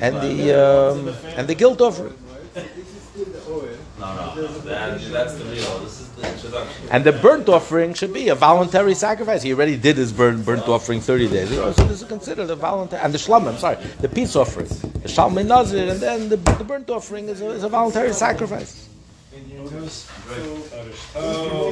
and 0.00 0.16
the 0.16 0.36
um, 0.52 1.08
and 1.36 1.48
the 1.48 1.54
guilt 1.54 1.80
offering. 1.80 2.14
No, 3.98 4.34
no, 4.34 4.48
that, 4.66 5.00
that's 5.00 5.34
the 5.34 5.44
real. 5.44 5.78
This 5.80 6.00
is. 6.00 6.11
And 6.90 7.04
the 7.04 7.12
burnt 7.12 7.48
offering 7.48 7.94
should 7.94 8.12
be 8.12 8.28
a 8.28 8.34
voluntary 8.34 8.94
sacrifice. 8.94 9.42
He 9.42 9.52
already 9.52 9.76
did 9.76 9.96
his 9.96 10.12
burnt, 10.12 10.44
burnt 10.44 10.68
offering 10.68 11.00
30 11.00 11.28
days 11.28 11.50
ago, 11.50 11.72
so 11.72 11.84
this 11.84 12.02
is 12.02 12.08
considered 12.08 12.50
a 12.50 12.56
voluntary. 12.56 13.02
And 13.02 13.14
the 13.14 13.18
shlam, 13.18 13.48
I'm 13.48 13.58
sorry, 13.58 13.76
the 14.00 14.08
peace 14.08 14.36
offering, 14.36 14.68
the 14.68 15.08
shalmei 15.08 15.46
nazir, 15.46 15.88
and 15.90 16.00
then 16.00 16.28
the, 16.28 16.36
the 16.36 16.64
burnt 16.64 16.90
offering 16.90 17.28
is 17.28 17.40
a, 17.40 17.50
is 17.50 17.64
a 17.64 17.68
voluntary 17.68 18.12
sacrifice. 18.12 18.88
And 19.34 19.50
uh, 19.50 19.78
oh, 21.16 21.70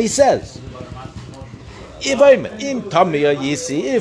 he 0.00 0.08
says, 0.08 0.61
if 2.04 2.20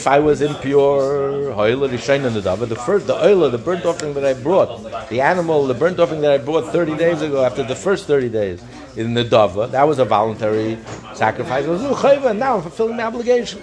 I 0.08 0.20
was 0.20 0.42
impure, 0.42 1.54
the 1.54 2.82
first 2.86 3.08
the 3.08 3.16
oil, 3.16 3.50
the 3.50 3.58
burnt 3.58 3.86
offering 3.86 4.14
that 4.16 4.26
I 4.26 4.34
brought, 4.34 5.10
the 5.10 5.22
animal, 5.22 5.68
the 5.68 5.74
burnt 5.74 6.00
offering 6.00 6.22
that 6.22 6.32
I 6.32 6.38
brought 6.38 6.72
30 6.72 6.98
days 6.98 7.22
ago, 7.22 7.44
after 7.44 7.64
the 7.64 7.76
first 7.76 8.08
30 8.08 8.30
days 8.30 8.62
in 8.96 9.14
the 9.14 9.24
Dava, 9.24 9.70
that 9.72 9.88
was 9.88 10.00
a 10.00 10.06
voluntary 10.06 10.78
sacrifice. 11.14 11.66
And 11.66 12.40
now 12.40 12.56
I'm 12.56 12.62
fulfilling 12.64 12.98
my 12.98 13.04
obligation. 13.04 13.62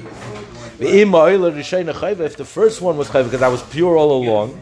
If 0.80 1.10
the 2.36 2.44
first 2.44 2.80
one 2.80 2.96
was 2.96 3.08
chayva 3.08 3.24
because 3.24 3.42
I 3.42 3.48
was 3.48 3.62
pure 3.64 3.96
all 3.96 4.12
along, 4.22 4.56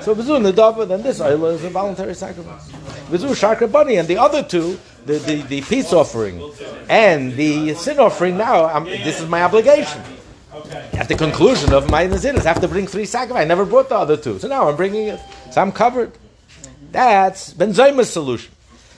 so 0.00 0.12
vizu 0.14 0.40
nedava, 0.42 0.84
then 0.88 1.02
this 1.02 1.20
oil 1.20 1.46
is 1.46 1.62
a 1.62 1.70
voluntary 1.70 2.14
sacrifice. 2.14 2.68
Vizu 3.08 3.34
sharka 3.36 3.68
bunny, 3.70 3.96
and 3.96 4.08
the 4.08 4.18
other 4.18 4.42
two, 4.42 4.76
the, 5.06 5.18
the, 5.18 5.42
the 5.42 5.60
peace 5.62 5.92
offering 5.92 6.52
and 6.88 7.34
the 7.34 7.74
sin 7.74 7.98
offering. 7.98 8.36
Now, 8.36 8.66
I'm, 8.66 8.84
this 8.84 9.20
is 9.20 9.28
my 9.28 9.42
obligation. 9.42 10.02
At 10.92 11.08
the 11.08 11.16
conclusion 11.16 11.72
of 11.72 11.90
my 11.90 12.06
naziris, 12.06 12.46
I 12.46 12.48
have 12.48 12.60
to 12.60 12.68
bring 12.68 12.86
three 12.86 13.04
sacrifices. 13.04 13.44
I 13.44 13.48
never 13.48 13.64
brought 13.64 13.88
the 13.88 13.96
other 13.96 14.16
two, 14.16 14.38
so 14.38 14.48
now 14.48 14.68
I'm 14.68 14.76
bringing 14.76 15.08
it. 15.08 15.20
So 15.50 15.60
I'm 15.60 15.72
covered. 15.72 16.12
That's 16.92 17.52
Ben 17.52 17.70
Zoma's 17.70 18.10
solution. 18.10 18.52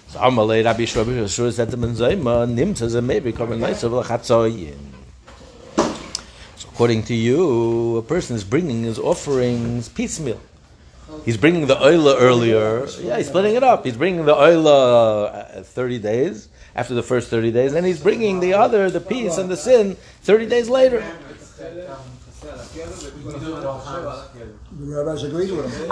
So 0.08 0.20
Amalei 0.20 0.64
Rabbi 0.64 0.84
said 0.84 1.70
to 1.70 1.76
Nimtza 1.76 3.02
maybe 3.02 3.32
nice 3.56 3.82
of 3.82 3.92
So 6.56 6.68
according 6.68 7.02
to 7.04 7.14
you, 7.14 7.96
a 7.96 8.02
person 8.02 8.36
is 8.36 8.44
bringing 8.44 8.82
his 8.84 8.98
offerings 8.98 9.88
piecemeal. 9.88 10.40
He's 11.24 11.36
bringing 11.36 11.66
the 11.66 11.76
oila 11.76 12.16
earlier. 12.20 12.86
Yeah, 13.00 13.18
he's 13.18 13.28
splitting 13.28 13.54
it 13.54 13.62
up. 13.62 13.84
He's 13.84 13.96
bringing 13.96 14.24
the 14.24 14.34
oila 14.34 15.58
uh, 15.58 15.62
30 15.62 15.98
days 15.98 16.48
after 16.74 16.94
the 16.94 17.02
first 17.02 17.30
30 17.30 17.50
days, 17.52 17.72
and 17.72 17.86
he's 17.86 18.00
bringing 18.00 18.40
the 18.40 18.54
other, 18.54 18.90
the 18.90 19.00
peace 19.00 19.38
and 19.38 19.48
the 19.48 19.56
sin, 19.56 19.96
30 20.22 20.46
days 20.46 20.68
later. 20.68 21.02
The 24.78 24.94
rabbis 24.94 25.22
agreed 25.24 25.50
with 25.52 25.72
him. 25.74 25.88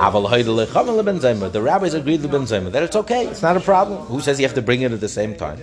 The 1.52 1.62
rabbis 1.62 1.94
agreed 1.94 2.20
with 2.22 2.30
Ben 2.30 2.42
Zoma 2.42 2.70
that 2.72 2.82
it's 2.82 2.96
okay, 2.96 3.26
it's 3.26 3.40
not 3.40 3.56
a 3.56 3.60
problem. 3.60 4.02
Who 4.06 4.20
says 4.20 4.38
you 4.38 4.46
have 4.46 4.54
to 4.54 4.62
bring 4.62 4.82
it 4.82 4.92
at 4.92 5.00
the 5.00 5.08
same 5.08 5.34
time? 5.36 5.58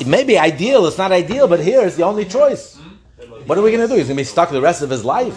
It 0.00 0.06
may 0.06 0.24
be 0.24 0.38
ideal, 0.38 0.86
it's 0.86 0.98
not 0.98 1.10
ideal, 1.10 1.48
but 1.48 1.60
here 1.60 1.80
is 1.80 1.96
the 1.96 2.04
only 2.04 2.26
choice. 2.26 2.78
What 3.48 3.56
are 3.56 3.62
we 3.62 3.70
going 3.70 3.80
to 3.80 3.88
do? 3.88 3.94
He's 3.94 4.08
going 4.08 4.18
to 4.18 4.20
be 4.20 4.24
stuck 4.24 4.50
the 4.50 4.60
rest 4.60 4.82
of 4.82 4.90
his 4.90 5.06
life. 5.06 5.34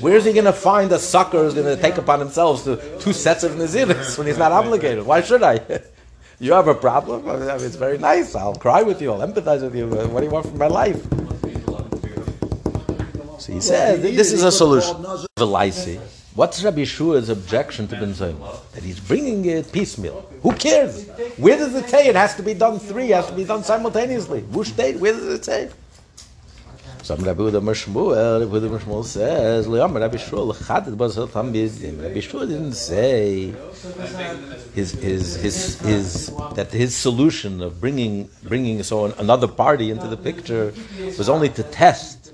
Where 0.00 0.14
is 0.14 0.24
he 0.24 0.32
going 0.32 0.44
to 0.44 0.52
find 0.52 0.92
a 0.92 1.00
sucker 1.00 1.42
who's 1.42 1.52
going 1.52 1.66
to 1.66 1.82
take 1.82 1.98
upon 1.98 2.20
himself 2.20 2.62
two 2.62 3.12
sets 3.12 3.42
of 3.42 3.52
naziris 3.56 4.16
when 4.16 4.28
he's 4.28 4.38
not 4.38 4.52
obligated? 4.52 5.04
Why 5.04 5.20
should 5.20 5.42
I? 5.42 5.58
you 6.38 6.52
have 6.52 6.68
a 6.68 6.76
problem? 6.76 7.28
I 7.28 7.38
mean, 7.38 7.48
it's 7.66 7.74
very 7.74 7.98
nice. 7.98 8.36
I'll 8.36 8.54
cry 8.54 8.82
with 8.82 9.02
you. 9.02 9.12
I'll 9.12 9.26
empathize 9.26 9.62
with 9.62 9.74
you. 9.74 9.88
What 9.88 10.20
do 10.20 10.26
you 10.26 10.30
want 10.30 10.46
from 10.46 10.58
my 10.58 10.68
life? 10.68 11.02
So 13.40 13.52
he 13.52 13.60
said, 13.60 14.00
this 14.00 14.30
is 14.30 14.44
a 14.44 14.52
solution. 14.52 14.94
Velaisi. 15.36 15.98
What's 16.36 16.62
Rabbi 16.62 16.82
Shua's 16.82 17.30
objection 17.30 17.88
to 17.88 17.96
Ben 17.96 18.12
Zoma? 18.12 18.60
That 18.74 18.84
he's 18.84 19.00
bringing 19.00 19.44
it 19.46 19.72
piecemeal. 19.72 20.24
Who 20.44 20.52
cares? 20.52 21.08
Where 21.36 21.56
does 21.56 21.74
it 21.74 21.88
say 21.88 22.06
it 22.06 22.14
has 22.14 22.36
to 22.36 22.44
be 22.44 22.54
done 22.54 22.78
three, 22.78 23.10
it 23.10 23.16
has 23.16 23.26
to 23.26 23.34
be 23.34 23.42
done 23.42 23.64
simultaneously? 23.64 24.42
Where 24.42 25.12
does 25.12 25.26
it 25.26 25.44
say? 25.44 25.70
Some 27.10 27.24
Rabbi 27.24 27.42
Uda 27.42 27.60
Mashmuel, 27.60 28.38
Rabbi 28.38 28.68
Uda 28.68 29.04
says, 29.04 29.66
Le'am 29.66 29.98
Rabbi 29.98 30.16
Shmuel, 30.16 30.46
L'chadet 30.46 30.96
Basel 30.96 31.26
Tam 31.26 31.52
Bizdim. 31.52 32.00
Rabbi 32.00 32.20
Shmuel 32.20 32.46
didn't 32.46 32.74
say 32.74 33.52
his, 34.76 34.92
his, 34.92 35.34
his, 35.34 35.80
his, 35.80 36.32
that 36.54 36.70
his 36.70 36.94
solution 36.94 37.62
of 37.62 37.80
bringing, 37.80 38.30
bringing 38.44 38.84
so 38.84 39.06
another 39.06 39.48
party 39.48 39.90
into 39.90 40.06
the 40.06 40.16
picture 40.16 40.72
was 41.18 41.28
only 41.28 41.48
to 41.48 41.64
test. 41.64 42.32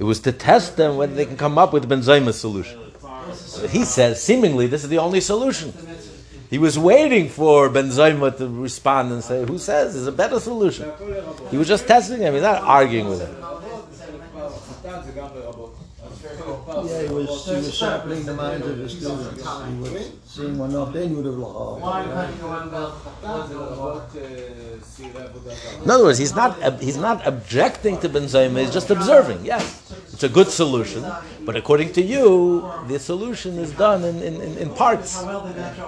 It 0.00 0.02
was 0.02 0.18
to 0.22 0.32
test 0.32 0.76
them 0.76 0.96
whether 0.96 1.14
they 1.14 1.24
can 1.24 1.36
come 1.36 1.56
up 1.56 1.72
with 1.72 1.88
Ben 1.88 2.00
Zoma's 2.00 2.40
solution. 2.40 2.80
He 3.70 3.84
says, 3.84 4.20
seemingly, 4.20 4.66
this 4.66 4.82
is 4.82 4.90
the 4.90 4.98
only 4.98 5.20
solution. 5.20 5.72
He 6.50 6.58
was 6.58 6.78
waiting 6.78 7.28
for 7.28 7.68
Ben 7.68 7.88
Zoma 7.88 8.36
to 8.38 8.48
respond 8.48 9.12
and 9.12 9.22
say, 9.22 9.44
"Who 9.44 9.58
says 9.58 9.94
there's 9.94 10.06
a 10.06 10.12
better 10.12 10.38
solution?" 10.38 10.90
He 11.50 11.56
was 11.56 11.68
just 11.68 11.86
testing 11.86 12.20
him. 12.20 12.34
He's 12.34 12.42
not 12.42 12.62
arguing 12.62 13.08
with 13.08 13.20
him. 13.20 13.34
Yeah, 16.86 17.02
he 17.02 17.08
was, 17.08 17.46
he 17.46 17.54
was 17.54 18.26
the 18.26 18.34
minds 18.34 18.66
of 18.66 18.78
his 18.78 18.92
students. 18.98 19.42
He 19.68 19.74
was 19.80 20.10
seeing 20.24 20.58
what 20.58 20.70
not 20.70 20.92
they 20.92 21.08
knew 21.08 21.22
the 21.22 21.30
law. 21.30 21.76
In 25.82 25.90
other 25.90 26.04
words, 26.04 26.18
he's 26.18 26.34
not 26.34 26.80
he's 26.80 26.96
not 26.96 27.26
objecting 27.26 27.98
to 28.00 28.08
Ben 28.08 28.24
Zoma, 28.24 28.60
he's 28.60 28.72
just 28.72 28.90
observing. 28.90 29.44
Yes, 29.44 29.92
it's 30.12 30.22
a 30.22 30.28
good 30.28 30.48
solution, 30.48 31.04
but 31.44 31.56
according 31.56 31.92
to 31.94 32.02
you, 32.02 32.70
the 32.88 32.98
solution 32.98 33.58
is 33.58 33.72
done 33.72 34.04
in, 34.04 34.22
in, 34.22 34.58
in 34.58 34.70
parts. 34.70 35.22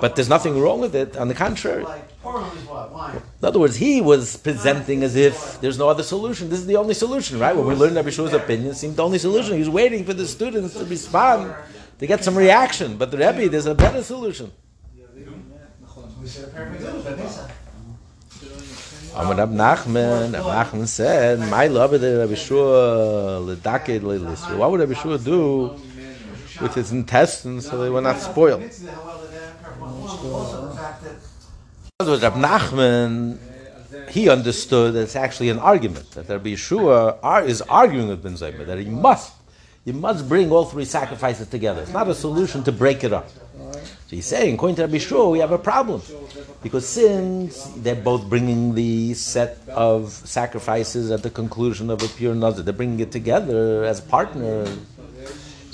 But 0.00 0.16
there's 0.16 0.28
nothing 0.28 0.60
wrong 0.60 0.80
with 0.80 0.94
it. 0.94 1.16
On 1.16 1.28
the 1.28 1.34
contrary. 1.34 1.86
In 2.28 3.44
other 3.48 3.58
words, 3.58 3.76
he 3.76 4.00
was 4.00 4.36
presenting 4.36 5.02
as 5.02 5.16
if 5.16 5.60
there's 5.60 5.78
no 5.78 5.88
other 5.88 6.02
solution. 6.02 6.48
This 6.50 6.60
is 6.60 6.66
the 6.66 6.76
only 6.76 6.94
solution, 6.94 7.38
right? 7.38 7.54
When 7.56 7.66
we 7.66 7.74
learned 7.74 7.96
Rabbi 7.96 8.10
Shua's 8.10 8.34
opinion, 8.34 8.72
it 8.72 8.76
seemed 8.76 8.96
the 8.96 9.04
only 9.04 9.18
solution. 9.18 9.54
He 9.54 9.60
was 9.60 9.70
waiting 9.70 10.04
for 10.04 10.14
the 10.14 10.26
students 10.26 10.74
to 10.74 10.84
respond, 10.84 11.54
to 11.98 12.06
get 12.06 12.24
some 12.24 12.36
reaction. 12.36 12.96
But 12.96 13.10
the 13.10 13.18
Rebbe, 13.18 13.48
there's 13.48 13.66
a 13.66 13.74
better 13.74 14.02
solution. 14.02 14.52
Amar 19.16 19.34
Rab 19.34 19.50
Nachman, 19.50 20.32
Rab 20.34 20.66
Nachman 20.66 20.86
said, 20.86 21.40
"My 21.40 21.66
love 21.66 21.98
the 21.98 22.18
Rabbi 22.18 22.34
Shua 22.34 23.40
lelisri." 23.40 24.56
What 24.56 24.70
would 24.70 24.80
Rabbi 24.80 24.94
Shua 24.94 25.18
do 25.18 25.74
with 26.60 26.74
his 26.74 26.92
intestines 26.92 27.66
so 27.68 27.78
they 27.82 27.88
were 27.90 28.02
not 28.02 28.20
spoiled? 28.20 28.62
Other 32.00 32.12
words, 32.12 32.22
Rab 32.22 32.34
Nachman, 32.34 33.38
he 34.08 34.28
understood 34.28 34.94
that 34.94 35.00
it's 35.00 35.16
actually 35.16 35.48
an 35.48 35.58
argument 35.58 36.08
that 36.12 36.28
Rabbi 36.28 36.54
Shua 36.54 37.18
ar- 37.24 37.42
is 37.42 37.60
arguing 37.62 38.06
with 38.06 38.22
Ben 38.22 38.34
Zoma 38.34 38.64
that 38.66 38.78
he 38.78 38.84
must, 38.84 39.32
you 39.84 39.94
must 39.94 40.28
bring 40.28 40.52
all 40.52 40.64
three 40.64 40.84
sacrifices 40.84 41.48
together. 41.48 41.82
It's 41.82 41.92
not 41.92 42.06
a 42.06 42.14
solution 42.14 42.62
to 42.62 42.70
break 42.70 43.02
it 43.02 43.12
up. 43.12 43.28
So 43.28 44.10
he's 44.10 44.26
saying, 44.26 44.54
according 44.54 44.76
to 44.76 44.82
Rabbi 44.82 44.98
Shua, 44.98 45.28
we 45.28 45.40
have 45.40 45.50
a 45.50 45.58
problem. 45.58 46.00
Because 46.62 46.86
since 46.86 47.64
they're 47.78 47.96
both 47.96 48.28
bringing 48.28 48.76
the 48.76 49.14
set 49.14 49.58
of 49.68 50.12
sacrifices 50.12 51.10
at 51.10 51.24
the 51.24 51.30
conclusion 51.30 51.90
of 51.90 52.00
a 52.00 52.06
pure 52.06 52.36
nazir, 52.36 52.62
they're 52.62 52.72
bringing 52.72 53.00
it 53.00 53.10
together 53.10 53.82
as 53.82 54.00
partners. 54.00 54.68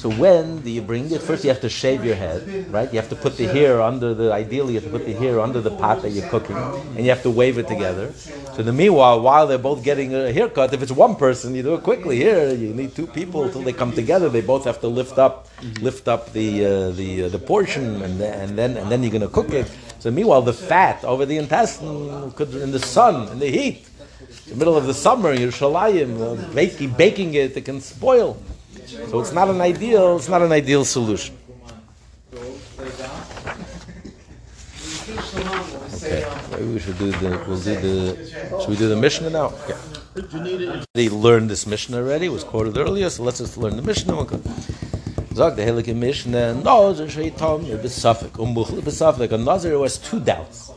So 0.05 0.11
when 0.11 0.61
do 0.61 0.69
you 0.69 0.83
bring 0.83 1.11
it? 1.11 1.23
First, 1.23 1.45
you 1.45 1.49
have 1.49 1.63
to 1.63 1.71
shave 1.71 2.05
your 2.05 2.15
head, 2.15 2.71
right? 2.71 2.93
You 2.93 3.01
have 3.01 3.09
to 3.09 3.17
put 3.17 3.39
the 3.39 3.47
hair 3.47 3.81
under 3.81 4.13
the. 4.13 4.35
Ideally, 4.35 4.75
you 4.75 4.81
have 4.81 4.93
to 4.93 4.99
put 4.99 5.07
the 5.07 5.15
hair 5.15 5.41
under 5.41 5.63
the 5.63 5.71
pot 5.71 6.03
that 6.03 6.11
you're 6.11 6.29
cooking, 6.29 6.59
and 6.59 6.99
you 6.99 7.09
have 7.09 7.23
to 7.23 7.31
wave 7.31 7.57
it 7.57 7.67
together. 7.67 8.13
So 8.53 8.59
in 8.59 8.67
the 8.67 8.75
meanwhile, 8.75 9.23
while 9.23 9.47
they're 9.47 9.57
both 9.57 9.83
getting 9.83 10.15
a 10.15 10.31
haircut, 10.31 10.75
if 10.75 10.83
it's 10.83 10.93
one 10.93 11.17
person, 11.17 11.55
you 11.55 11.63
do 11.63 11.73
it 11.73 11.83
quickly. 11.83 12.17
Here, 12.17 12.53
you 12.53 12.75
need 12.75 12.95
two 12.95 13.07
people 13.07 13.49
till 13.49 13.63
they 13.63 13.73
come 13.73 13.93
together. 13.93 14.29
They 14.29 14.43
both 14.43 14.67
have 14.67 14.79
to 14.83 14.89
lift 14.89 15.17
up, 15.17 15.49
lift 15.81 16.07
up 16.07 16.35
the 16.35 16.67
uh, 16.67 16.91
the 16.91 17.25
uh, 17.25 17.29
the 17.31 17.39
portion, 17.39 18.03
and 18.03 18.21
then, 18.21 18.41
and 18.43 18.59
then 18.59 18.77
and 18.77 18.93
then 18.93 19.03
you're 19.03 19.17
going 19.19 19.23
to 19.23 19.33
cook 19.33 19.55
it. 19.55 19.73
So 20.01 20.11
meanwhile, 20.11 20.43
the 20.43 20.53
fat 20.53 21.03
over 21.03 21.25
the 21.25 21.39
intestine 21.39 22.31
could 22.33 22.53
in 22.53 22.73
the 22.73 22.79
sun, 22.79 23.33
in 23.33 23.39
the 23.39 23.49
heat, 23.49 23.89
in 24.45 24.51
the 24.51 24.57
middle 24.57 24.77
of 24.77 24.85
the 24.85 24.93
summer, 24.93 25.33
you're 25.33 25.51
shalayim, 25.51 26.21
uh, 26.21 26.53
baking, 26.53 26.91
baking 26.91 27.33
it, 27.33 27.57
it 27.57 27.65
can 27.65 27.81
spoil. 27.81 28.37
So 28.87 29.21
it's 29.21 29.33
not 29.33 29.49
an 29.49 29.61
ideal. 29.61 30.17
It's 30.17 30.29
not 30.29 30.43
an 30.43 30.53
ideal 30.53 30.85
solution. 30.85 31.37
Okay, 35.95 36.25
maybe 36.51 36.73
we 36.73 36.79
should 36.79 36.99
do 36.99 37.11
the. 37.13 37.45
We'll 37.47 37.61
do 37.61 37.75
the. 37.75 38.61
Should 38.61 38.69
we 38.69 38.77
do 38.77 38.89
the 38.89 38.97
Mishnah 38.97 39.31
now? 39.31 39.53
Yeah. 39.69 39.77
They 40.95 41.09
learned 41.09 41.51
this 41.51 41.67
Mishnah 41.67 41.97
already. 41.97 42.27
It 42.27 42.33
was 42.33 42.45
quoted 42.45 42.77
earlier, 42.77 43.11
so 43.11 43.23
let's 43.25 43.39
just 43.39 43.57
learn 43.57 43.77
the 43.77 43.83
Mishnah. 43.83 44.15
Zog 45.35 45.57
the 45.57 45.63
Heilige 45.63 45.95
Mishnah. 45.97 46.55
No, 46.55 46.93
the 46.93 47.09
Shaitan 47.09 47.65
besafik 47.83 48.39
umbuchl 48.39 48.81
besafik. 48.81 49.33
A 49.33 49.39
Nazir 49.39 49.77
was 49.79 49.99
two 49.99 50.21
doubts. 50.21 50.71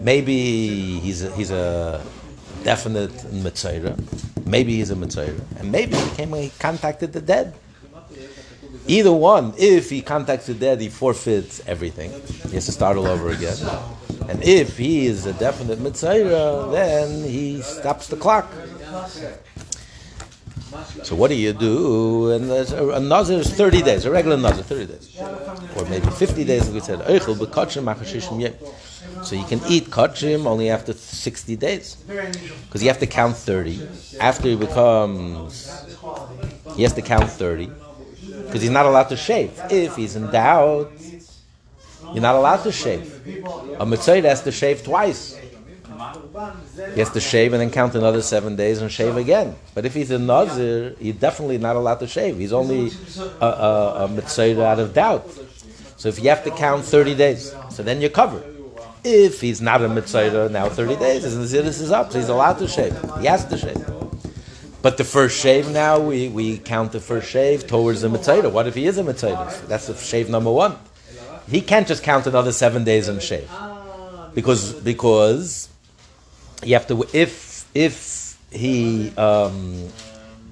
Maybe 0.00 1.00
he's 1.00 1.24
a, 1.24 1.30
he's 1.32 1.50
a 1.50 2.00
definite 2.62 3.12
Metzora. 3.32 3.96
Maybe 4.52 4.76
he's 4.76 4.90
a 4.90 4.94
Metzora. 4.94 5.40
And 5.58 5.72
maybe 5.72 5.96
he 5.96 6.10
came 6.10 6.34
and 6.34 6.42
he 6.44 6.50
contacted 6.58 7.14
the 7.14 7.22
dead. 7.22 7.54
Either 8.86 9.12
one, 9.12 9.54
if 9.56 9.88
he 9.88 10.02
contacts 10.02 10.46
the 10.46 10.52
dead, 10.52 10.78
he 10.78 10.90
forfeits 10.90 11.62
everything. 11.66 12.10
He 12.50 12.56
has 12.56 12.66
to 12.66 12.72
start 12.72 12.98
all 12.98 13.06
over 13.06 13.30
again. 13.30 13.56
And 14.28 14.42
if 14.42 14.76
he 14.76 15.06
is 15.06 15.24
a 15.24 15.32
definite 15.32 15.78
Metzora, 15.78 16.70
then 16.70 17.24
he 17.24 17.62
stops 17.62 18.08
the 18.08 18.16
clock. 18.16 18.46
So 21.02 21.16
what 21.16 21.28
do 21.28 21.34
you 21.34 21.54
do? 21.54 22.32
And 22.32 22.50
a 22.50 23.00
nazir 23.00 23.38
is 23.38 23.48
30 23.48 23.82
days, 23.82 24.04
a 24.04 24.10
regular 24.10 24.36
nazir, 24.36 24.64
30 24.64 24.86
days. 24.86 25.18
Or 25.76 25.84
maybe 25.86 26.10
50 26.10 26.44
days, 26.44 26.68
like 26.68 26.74
we 26.74 26.80
said. 26.80 27.00
So 29.24 29.36
you 29.36 29.44
can 29.44 29.60
eat 29.68 29.86
kachim 29.86 30.46
only 30.46 30.70
after 30.70 30.92
60 30.92 31.56
days. 31.56 31.96
Because 32.66 32.82
you 32.82 32.88
have 32.88 32.98
to 32.98 33.06
count 33.06 33.36
30. 33.36 33.88
After 34.20 34.48
he 34.48 34.56
becomes, 34.56 35.70
he 36.76 36.82
has 36.82 36.92
to 36.94 37.02
count 37.02 37.30
30. 37.30 37.70
Because 38.44 38.62
he's 38.62 38.70
not 38.70 38.86
allowed 38.86 39.08
to 39.10 39.16
shave. 39.16 39.58
If 39.70 39.96
he's 39.96 40.16
in 40.16 40.30
doubt, 40.30 40.92
you're 42.12 42.22
not 42.22 42.34
allowed 42.34 42.62
to 42.64 42.72
shave. 42.72 43.26
A 43.78 43.86
metzora 43.86 44.24
has 44.24 44.42
to 44.42 44.52
shave 44.52 44.82
twice. 44.82 45.38
He 46.94 47.00
has 47.00 47.10
to 47.10 47.20
shave 47.20 47.52
and 47.52 47.62
then 47.62 47.70
count 47.70 47.94
another 47.94 48.22
seven 48.22 48.56
days 48.56 48.82
and 48.82 48.90
shave 48.90 49.16
again. 49.16 49.54
But 49.74 49.86
if 49.86 49.94
he's 49.94 50.10
a 50.10 50.18
nazir, 50.18 50.96
he's 50.98 51.14
definitely 51.14 51.58
not 51.58 51.76
allowed 51.76 52.00
to 52.00 52.06
shave. 52.06 52.38
He's 52.38 52.52
only 52.52 52.90
a, 53.40 53.46
a, 53.46 54.08
a 54.10 54.62
out 54.64 54.78
of 54.78 54.94
doubt. 54.94 55.30
So 55.96 56.08
if 56.08 56.18
you 56.18 56.28
have 56.30 56.42
to 56.44 56.50
count 56.50 56.84
30 56.84 57.14
days, 57.14 57.54
so 57.70 57.82
then 57.82 58.00
you're 58.00 58.10
covered. 58.10 58.51
If 59.04 59.40
he's 59.40 59.60
not 59.60 59.82
a 59.82 59.88
metzora 59.88 60.50
now 60.50 60.68
30 60.68 60.96
days, 60.96 61.22
his 61.24 61.36
nazirus 61.36 61.80
is 61.80 61.90
up, 61.90 62.12
so 62.12 62.18
he's 62.18 62.28
allowed 62.28 62.58
to 62.58 62.68
shave. 62.68 62.96
He 63.20 63.26
has 63.26 63.44
to 63.46 63.58
shave. 63.58 63.84
But 64.80 64.96
the 64.96 65.04
first 65.04 65.40
shave 65.40 65.70
now, 65.70 65.98
we, 65.98 66.28
we 66.28 66.58
count 66.58 66.92
the 66.92 67.00
first 67.00 67.28
shave 67.28 67.66
towards 67.66 68.02
the 68.02 68.08
metzora. 68.08 68.50
What 68.50 68.66
if 68.66 68.74
he 68.74 68.86
is 68.86 68.98
a 68.98 69.02
metzora? 69.02 69.66
That's 69.66 69.88
the 69.88 69.96
shave 69.96 70.28
number 70.28 70.50
one. 70.50 70.76
He 71.48 71.60
can't 71.60 71.86
just 71.86 72.02
count 72.02 72.26
another 72.26 72.52
seven 72.52 72.84
days 72.84 73.08
and 73.08 73.20
shave. 73.20 73.50
Because, 74.34 74.72
because 74.72 75.68
you 76.64 76.74
have 76.74 76.86
to 76.86 77.04
if 77.12 77.68
if 77.74 78.38
he 78.50 79.14
um, 79.16 79.88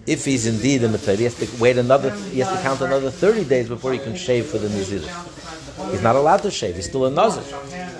if 0.06 0.24
he's 0.24 0.46
indeed 0.46 0.82
a 0.82 0.88
metzora, 0.88 1.16
he 1.16 1.24
has 1.24 1.34
to 1.36 1.48
wait 1.60 1.78
another. 1.78 2.10
He 2.10 2.40
has 2.40 2.48
to 2.56 2.62
count 2.62 2.80
another 2.80 3.10
thirty 3.10 3.44
days 3.44 3.68
before 3.68 3.92
he 3.92 3.98
can 3.98 4.16
shave 4.16 4.46
for 4.46 4.58
the 4.58 4.68
nazir. 4.68 5.02
He's 5.90 6.03
not 6.03 6.16
allowed 6.16 6.42
to 6.42 6.50
shave. 6.50 6.76
He's 6.76 6.87
still 6.87 7.07
a 7.07 7.11
nazir. 7.11 7.42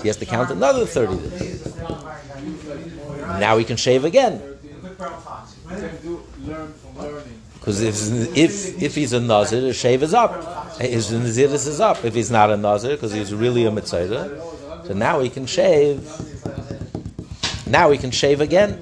He 0.03 0.09
has 0.09 0.16
to 0.18 0.26
count 0.26 0.50
another 0.50 0.87
thirty. 0.87 1.18
Now 3.38 3.59
he 3.59 3.64
can 3.64 3.76
shave 3.76 4.05
again. 4.05 4.42
Because 7.55 7.83
if, 7.83 8.37
if 8.37 8.83
if 8.83 8.94
he's 8.94 9.12
a 9.12 9.20
nazir, 9.20 9.61
the 9.61 9.74
shave 9.74 10.03
is 10.03 10.14
up. 10.14 10.33
His 10.81 11.11
naziris 11.11 11.66
is 11.66 11.81
up. 11.81 12.05
If 12.05 12.14
he's 12.14 12.31
not 12.31 12.50
a 12.50 12.57
nazir, 12.57 12.96
because 12.96 13.12
he's 13.12 13.35
really 13.35 13.66
a 13.66 13.70
metzora, 13.70 14.87
so 14.87 14.94
now 14.94 15.20
he 15.20 15.29
can 15.29 15.46
shave. 15.46 16.09
Now 17.66 17.90
he 17.90 17.98
can 17.98 18.11
shave 18.11 18.40
again. 18.40 18.81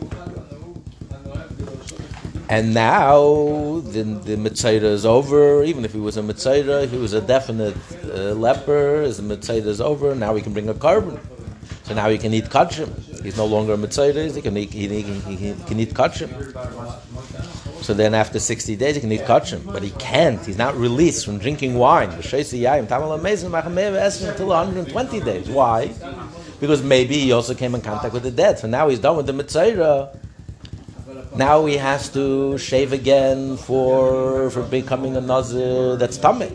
And 2.50 2.72
now 2.72 3.80
the, 3.80 4.04
the 4.04 4.36
metzora 4.36 4.82
is 4.82 5.04
over. 5.04 5.62
Even 5.64 5.84
if 5.84 5.92
he 5.92 6.00
was 6.00 6.16
a 6.16 6.22
metzora, 6.22 6.88
he 6.88 6.96
was 6.96 7.12
a 7.12 7.20
definite 7.20 7.76
uh, 8.04 8.32
leper, 8.32 9.02
his 9.02 9.20
metzora 9.20 9.66
is 9.66 9.82
over. 9.82 10.14
Now 10.14 10.34
he 10.34 10.40
can 10.40 10.54
bring 10.54 10.70
a 10.70 10.74
korban. 10.74 11.20
So 11.82 11.94
now 11.94 12.08
he 12.08 12.16
can 12.16 12.32
eat 12.32 12.44
kachim. 12.44 12.88
He's 13.22 13.36
no 13.36 13.44
longer 13.44 13.74
a 13.74 13.76
metzora. 13.76 14.34
He 14.34 14.40
can 14.40 14.56
eat, 14.56 14.72
he, 14.72 14.88
he, 14.88 15.02
he, 15.02 15.54
can 15.66 15.78
eat 15.78 15.90
kachim. 15.90 16.30
So 17.82 17.92
then 17.92 18.14
after 18.14 18.38
60 18.38 18.76
days 18.76 18.94
he 18.94 19.02
can 19.02 19.12
eat 19.12 19.22
kachim. 19.22 19.70
But 19.70 19.82
he 19.82 19.90
can't. 19.92 20.44
He's 20.44 20.56
not 20.56 20.74
released 20.74 21.26
from 21.26 21.38
drinking 21.38 21.74
wine. 21.74 22.10
Until 22.10 24.48
120 24.48 25.20
days. 25.20 25.50
Why? 25.50 25.92
Because 26.60 26.82
maybe 26.82 27.18
he 27.18 27.32
also 27.32 27.54
came 27.54 27.74
in 27.74 27.82
contact 27.82 28.14
with 28.14 28.22
the 28.22 28.30
dead. 28.30 28.58
So 28.58 28.68
now 28.68 28.88
he's 28.88 29.00
done 29.00 29.18
with 29.18 29.26
the 29.26 29.32
metzora. 29.32 30.17
Now 31.38 31.66
he 31.66 31.76
has 31.76 32.08
to 32.14 32.58
shave 32.58 32.92
again 32.92 33.56
for 33.56 34.50
for 34.50 34.64
becoming 34.64 35.16
a 35.16 35.20
nazir 35.20 35.94
that's 35.94 36.18
tamei. 36.18 36.50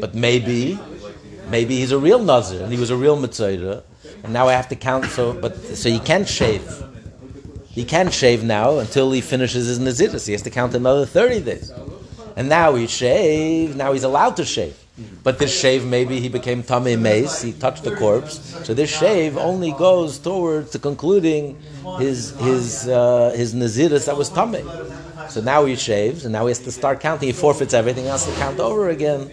But 0.00 0.16
maybe, 0.16 0.76
maybe 1.48 1.76
he's 1.76 1.92
a 1.92 1.98
real 1.98 2.18
nazir 2.18 2.60
and 2.64 2.72
he 2.72 2.78
was 2.80 2.90
a 2.90 2.96
real 2.96 3.16
metzora. 3.16 3.84
And 4.24 4.32
now 4.32 4.48
I 4.48 4.54
have 4.54 4.68
to 4.70 4.74
count. 4.74 5.04
So, 5.06 5.32
but 5.32 5.54
so 5.76 5.88
he 5.88 6.00
can't 6.00 6.28
shave. 6.28 6.66
He 7.68 7.84
can't 7.84 8.12
shave 8.12 8.42
now 8.42 8.78
until 8.78 9.12
he 9.12 9.20
finishes 9.20 9.68
his 9.68 9.78
naziris. 9.78 10.26
He 10.26 10.32
has 10.32 10.42
to 10.42 10.50
count 10.50 10.74
another 10.74 11.06
thirty 11.06 11.40
days. 11.40 11.72
And 12.34 12.48
now 12.48 12.74
he 12.74 12.88
shaved. 12.88 13.76
Now 13.76 13.92
he's 13.92 14.02
allowed 14.02 14.36
to 14.38 14.44
shave. 14.44 14.76
But 15.22 15.38
this 15.38 15.52
shave, 15.58 15.84
maybe 15.84 16.20
he 16.20 16.28
became 16.28 16.62
Tamei 16.62 16.98
Meis, 16.98 17.42
he 17.42 17.52
touched 17.52 17.84
the 17.84 17.94
corpse. 17.96 18.38
So 18.64 18.74
this 18.74 18.90
shave 18.90 19.36
only 19.36 19.72
goes 19.72 20.18
towards 20.18 20.72
the 20.72 20.78
concluding 20.78 21.60
his 21.98 22.30
his 22.38 22.88
uh, 22.88 23.32
his 23.36 23.54
Naziris 23.54 24.06
that 24.06 24.16
was 24.16 24.30
Tamei. 24.30 24.64
So 25.30 25.40
now 25.40 25.64
he 25.64 25.76
shaves, 25.76 26.24
and 26.24 26.32
now 26.32 26.46
he 26.46 26.50
has 26.50 26.58
to 26.60 26.72
start 26.72 27.00
counting. 27.00 27.28
He 27.28 27.32
forfeits 27.32 27.74
everything, 27.74 28.06
has 28.06 28.26
to 28.26 28.32
count 28.32 28.58
over 28.58 28.88
again. 28.88 29.30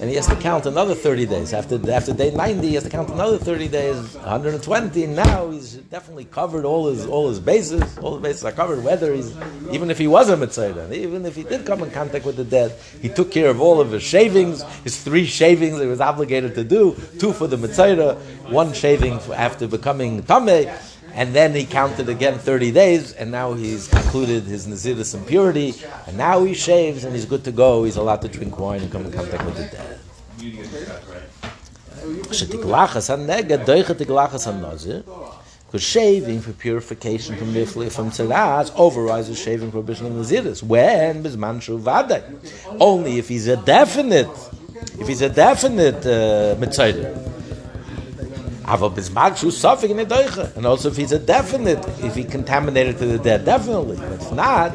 And 0.00 0.10
he 0.10 0.16
has 0.16 0.26
to 0.26 0.34
count 0.34 0.66
another 0.66 0.94
30 0.94 1.26
days. 1.26 1.52
After, 1.52 1.78
after 1.90 2.12
day 2.12 2.32
90, 2.32 2.66
he 2.66 2.74
has 2.74 2.82
to 2.82 2.90
count 2.90 3.10
another 3.10 3.38
30 3.38 3.68
days, 3.68 4.14
120. 4.16 5.06
Now 5.06 5.50
he's 5.50 5.74
definitely 5.74 6.24
covered 6.24 6.64
all 6.64 6.88
his 6.88 7.06
all 7.06 7.28
his 7.28 7.38
bases. 7.38 7.96
All 7.98 8.16
the 8.16 8.20
bases 8.20 8.44
are 8.44 8.50
covered, 8.50 8.82
whether 8.82 9.14
he's, 9.14 9.36
even 9.70 9.92
if 9.92 9.98
he 9.98 10.08
was 10.08 10.30
a 10.30 10.36
Metzora, 10.36 10.92
even 10.92 11.24
if 11.24 11.36
he 11.36 11.44
did 11.44 11.64
come 11.64 11.84
in 11.84 11.92
contact 11.92 12.24
with 12.24 12.34
the 12.34 12.44
dead, 12.44 12.76
he 13.00 13.08
took 13.08 13.30
care 13.30 13.48
of 13.50 13.60
all 13.60 13.80
of 13.80 13.92
his 13.92 14.02
shavings, 14.02 14.64
his 14.82 15.00
three 15.00 15.26
shavings 15.26 15.80
he 15.80 15.86
was 15.86 16.00
obligated 16.00 16.56
to 16.56 16.64
do, 16.64 16.96
two 17.20 17.32
for 17.32 17.46
the 17.46 17.56
Metzora, 17.56 18.16
one 18.50 18.72
shaving 18.72 19.14
after 19.32 19.68
becoming 19.68 20.24
Tamei. 20.24 20.76
And 21.14 21.32
then 21.32 21.54
he 21.54 21.64
counted 21.64 22.08
again 22.08 22.38
30 22.38 22.72
days, 22.72 23.12
and 23.12 23.30
now 23.30 23.54
he's 23.54 23.86
concluded 23.86 24.44
his 24.44 24.66
Naziris 24.66 25.14
impurity, 25.14 25.74
and 26.08 26.16
now 26.16 26.42
he 26.42 26.54
shaves 26.54 27.04
and 27.04 27.14
he's 27.14 27.24
good 27.24 27.44
to 27.44 27.52
go. 27.52 27.84
He's 27.84 27.96
allowed 27.96 28.22
to 28.22 28.28
drink 28.28 28.58
wine 28.58 28.82
and 28.82 28.90
come 28.90 29.06
in 29.06 29.12
contact 29.12 29.44
with 29.44 29.56
the 29.56 29.64
dead. 29.70 30.00
Because 35.74 35.82
shaving 35.82 36.40
for 36.40 36.52
purification 36.52 37.36
from 37.36 37.52
nifli 37.52 37.90
from 37.90 38.10
tzaras 38.10 38.72
overrides 38.76 39.28
the 39.28 39.34
shaving 39.34 39.70
prohibition 39.70 40.06
of 40.06 40.12
naziris. 40.12 40.62
When 40.62 41.22
bisman 41.24 41.60
shuvadai, 41.60 42.22
only 42.80 43.18
if 43.18 43.28
he's 43.28 43.48
a 43.48 43.56
definite, 43.56 44.28
if 45.00 45.08
he's 45.08 45.22
a 45.22 45.28
definite 45.28 46.06
uh, 46.06 46.54
metzora. 46.56 47.10
Aber 47.16 47.32
bisman 47.32 47.32
shu 47.84 48.12
suffik 48.12 48.12
in 48.14 48.20
the 48.20 48.32
doiche. 48.32 48.53
And 48.66 50.66
also 50.66 50.88
if 50.88 50.96
he's 50.96 51.12
a 51.12 51.18
definite, 51.18 51.86
if 52.02 52.14
he 52.14 52.24
contaminated 52.24 52.98
to 52.98 53.06
the 53.06 53.18
dead, 53.18 53.44
definitely. 53.44 53.96
But 53.96 54.12
if 54.12 54.32
not, 54.32 54.74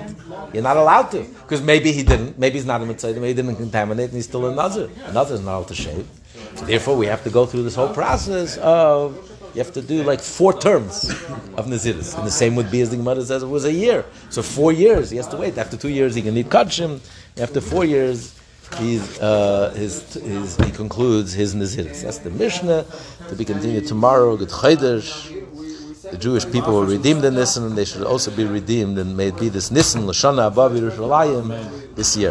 you're 0.54 0.64
not 0.64 0.78
allowed 0.78 1.12
to. 1.12 1.24
Because 1.24 1.62
maybe 1.62 1.92
he 1.92 2.04
didn't, 2.04 2.38
maybe 2.38 2.56
he's 2.56 2.66
not 2.66 2.82
a 2.82 2.86
metzora, 2.86 3.16
maybe 3.16 3.28
he 3.28 3.34
didn't 3.34 3.56
contaminate 3.56 4.06
and 4.06 4.16
he's 4.16 4.26
still 4.26 4.46
a 4.48 4.56
nazir. 4.56 4.90
A 5.06 5.14
nazir 5.14 5.36
is 5.36 5.42
not 5.42 5.58
allowed 5.58 5.68
to 5.70 5.76
shave. 5.76 6.08
So 6.56 6.66
therefore 6.66 6.98
we 6.98 7.08
have 7.08 7.24
to 7.24 7.30
go 7.30 7.46
through 7.46 7.64
this 7.64 7.76
whole 7.76 7.94
process 7.94 8.58
of 8.58 9.26
you 9.54 9.64
have 9.64 9.74
to 9.74 9.82
do 9.82 10.04
like 10.04 10.20
four 10.20 10.54
terms 10.54 11.10
of 11.58 11.66
Naziris. 11.66 12.16
And 12.18 12.28
the 12.28 12.32
same 12.32 12.56
would 12.56 12.70
be 12.70 12.82
as 12.82 12.92
the 12.92 12.98
Gemara 12.98 13.24
says 13.24 13.42
it 13.42 13.48
was 13.48 13.66
a 13.66 13.74
year. 13.74 14.06
So 14.30 14.44
four 14.44 14.72
years, 14.72 15.10
he 15.10 15.18
has 15.18 15.28
to 15.30 15.38
wait. 15.38 15.58
After 15.58 15.76
two 15.76 15.90
years, 15.90 16.14
he 16.14 16.22
can 16.22 16.38
eat 16.38 16.50
kachim. 16.50 17.00
After 17.38 17.60
four 17.60 17.84
years, 17.84 18.39
he's, 18.78 19.20
uh, 19.20 19.74
his, 19.76 20.14
his, 20.14 20.56
he 20.58 20.72
concludes 20.72 21.34
his 21.34 21.56
Naziris. 21.56 22.04
That's 22.04 22.20
the 22.20 22.30
Mishnah 22.30 22.86
to 23.30 23.36
be 23.36 23.46
continued 23.46 23.88
tomorrow. 23.88 24.38
Good 24.38 24.50
Chodesh. 24.50 25.36
The 26.12 26.18
Jewish 26.18 26.52
people 26.52 26.74
were 26.74 26.86
redeemed 26.86 27.24
in 27.24 27.36
Nisan, 27.36 27.66
and 27.66 27.78
they 27.78 27.86
should 27.86 28.04
also 28.04 28.32
be 28.32 28.44
redeemed, 28.44 28.98
and 28.98 29.16
may 29.16 29.28
it 29.28 29.40
be 29.40 29.48
this 29.48 29.70
Nisan, 29.70 30.04
Lashana, 30.04 30.52
Abav, 30.52 30.76
Yerushalayim, 30.76 31.96
this 31.96 32.18
year. 32.18 32.28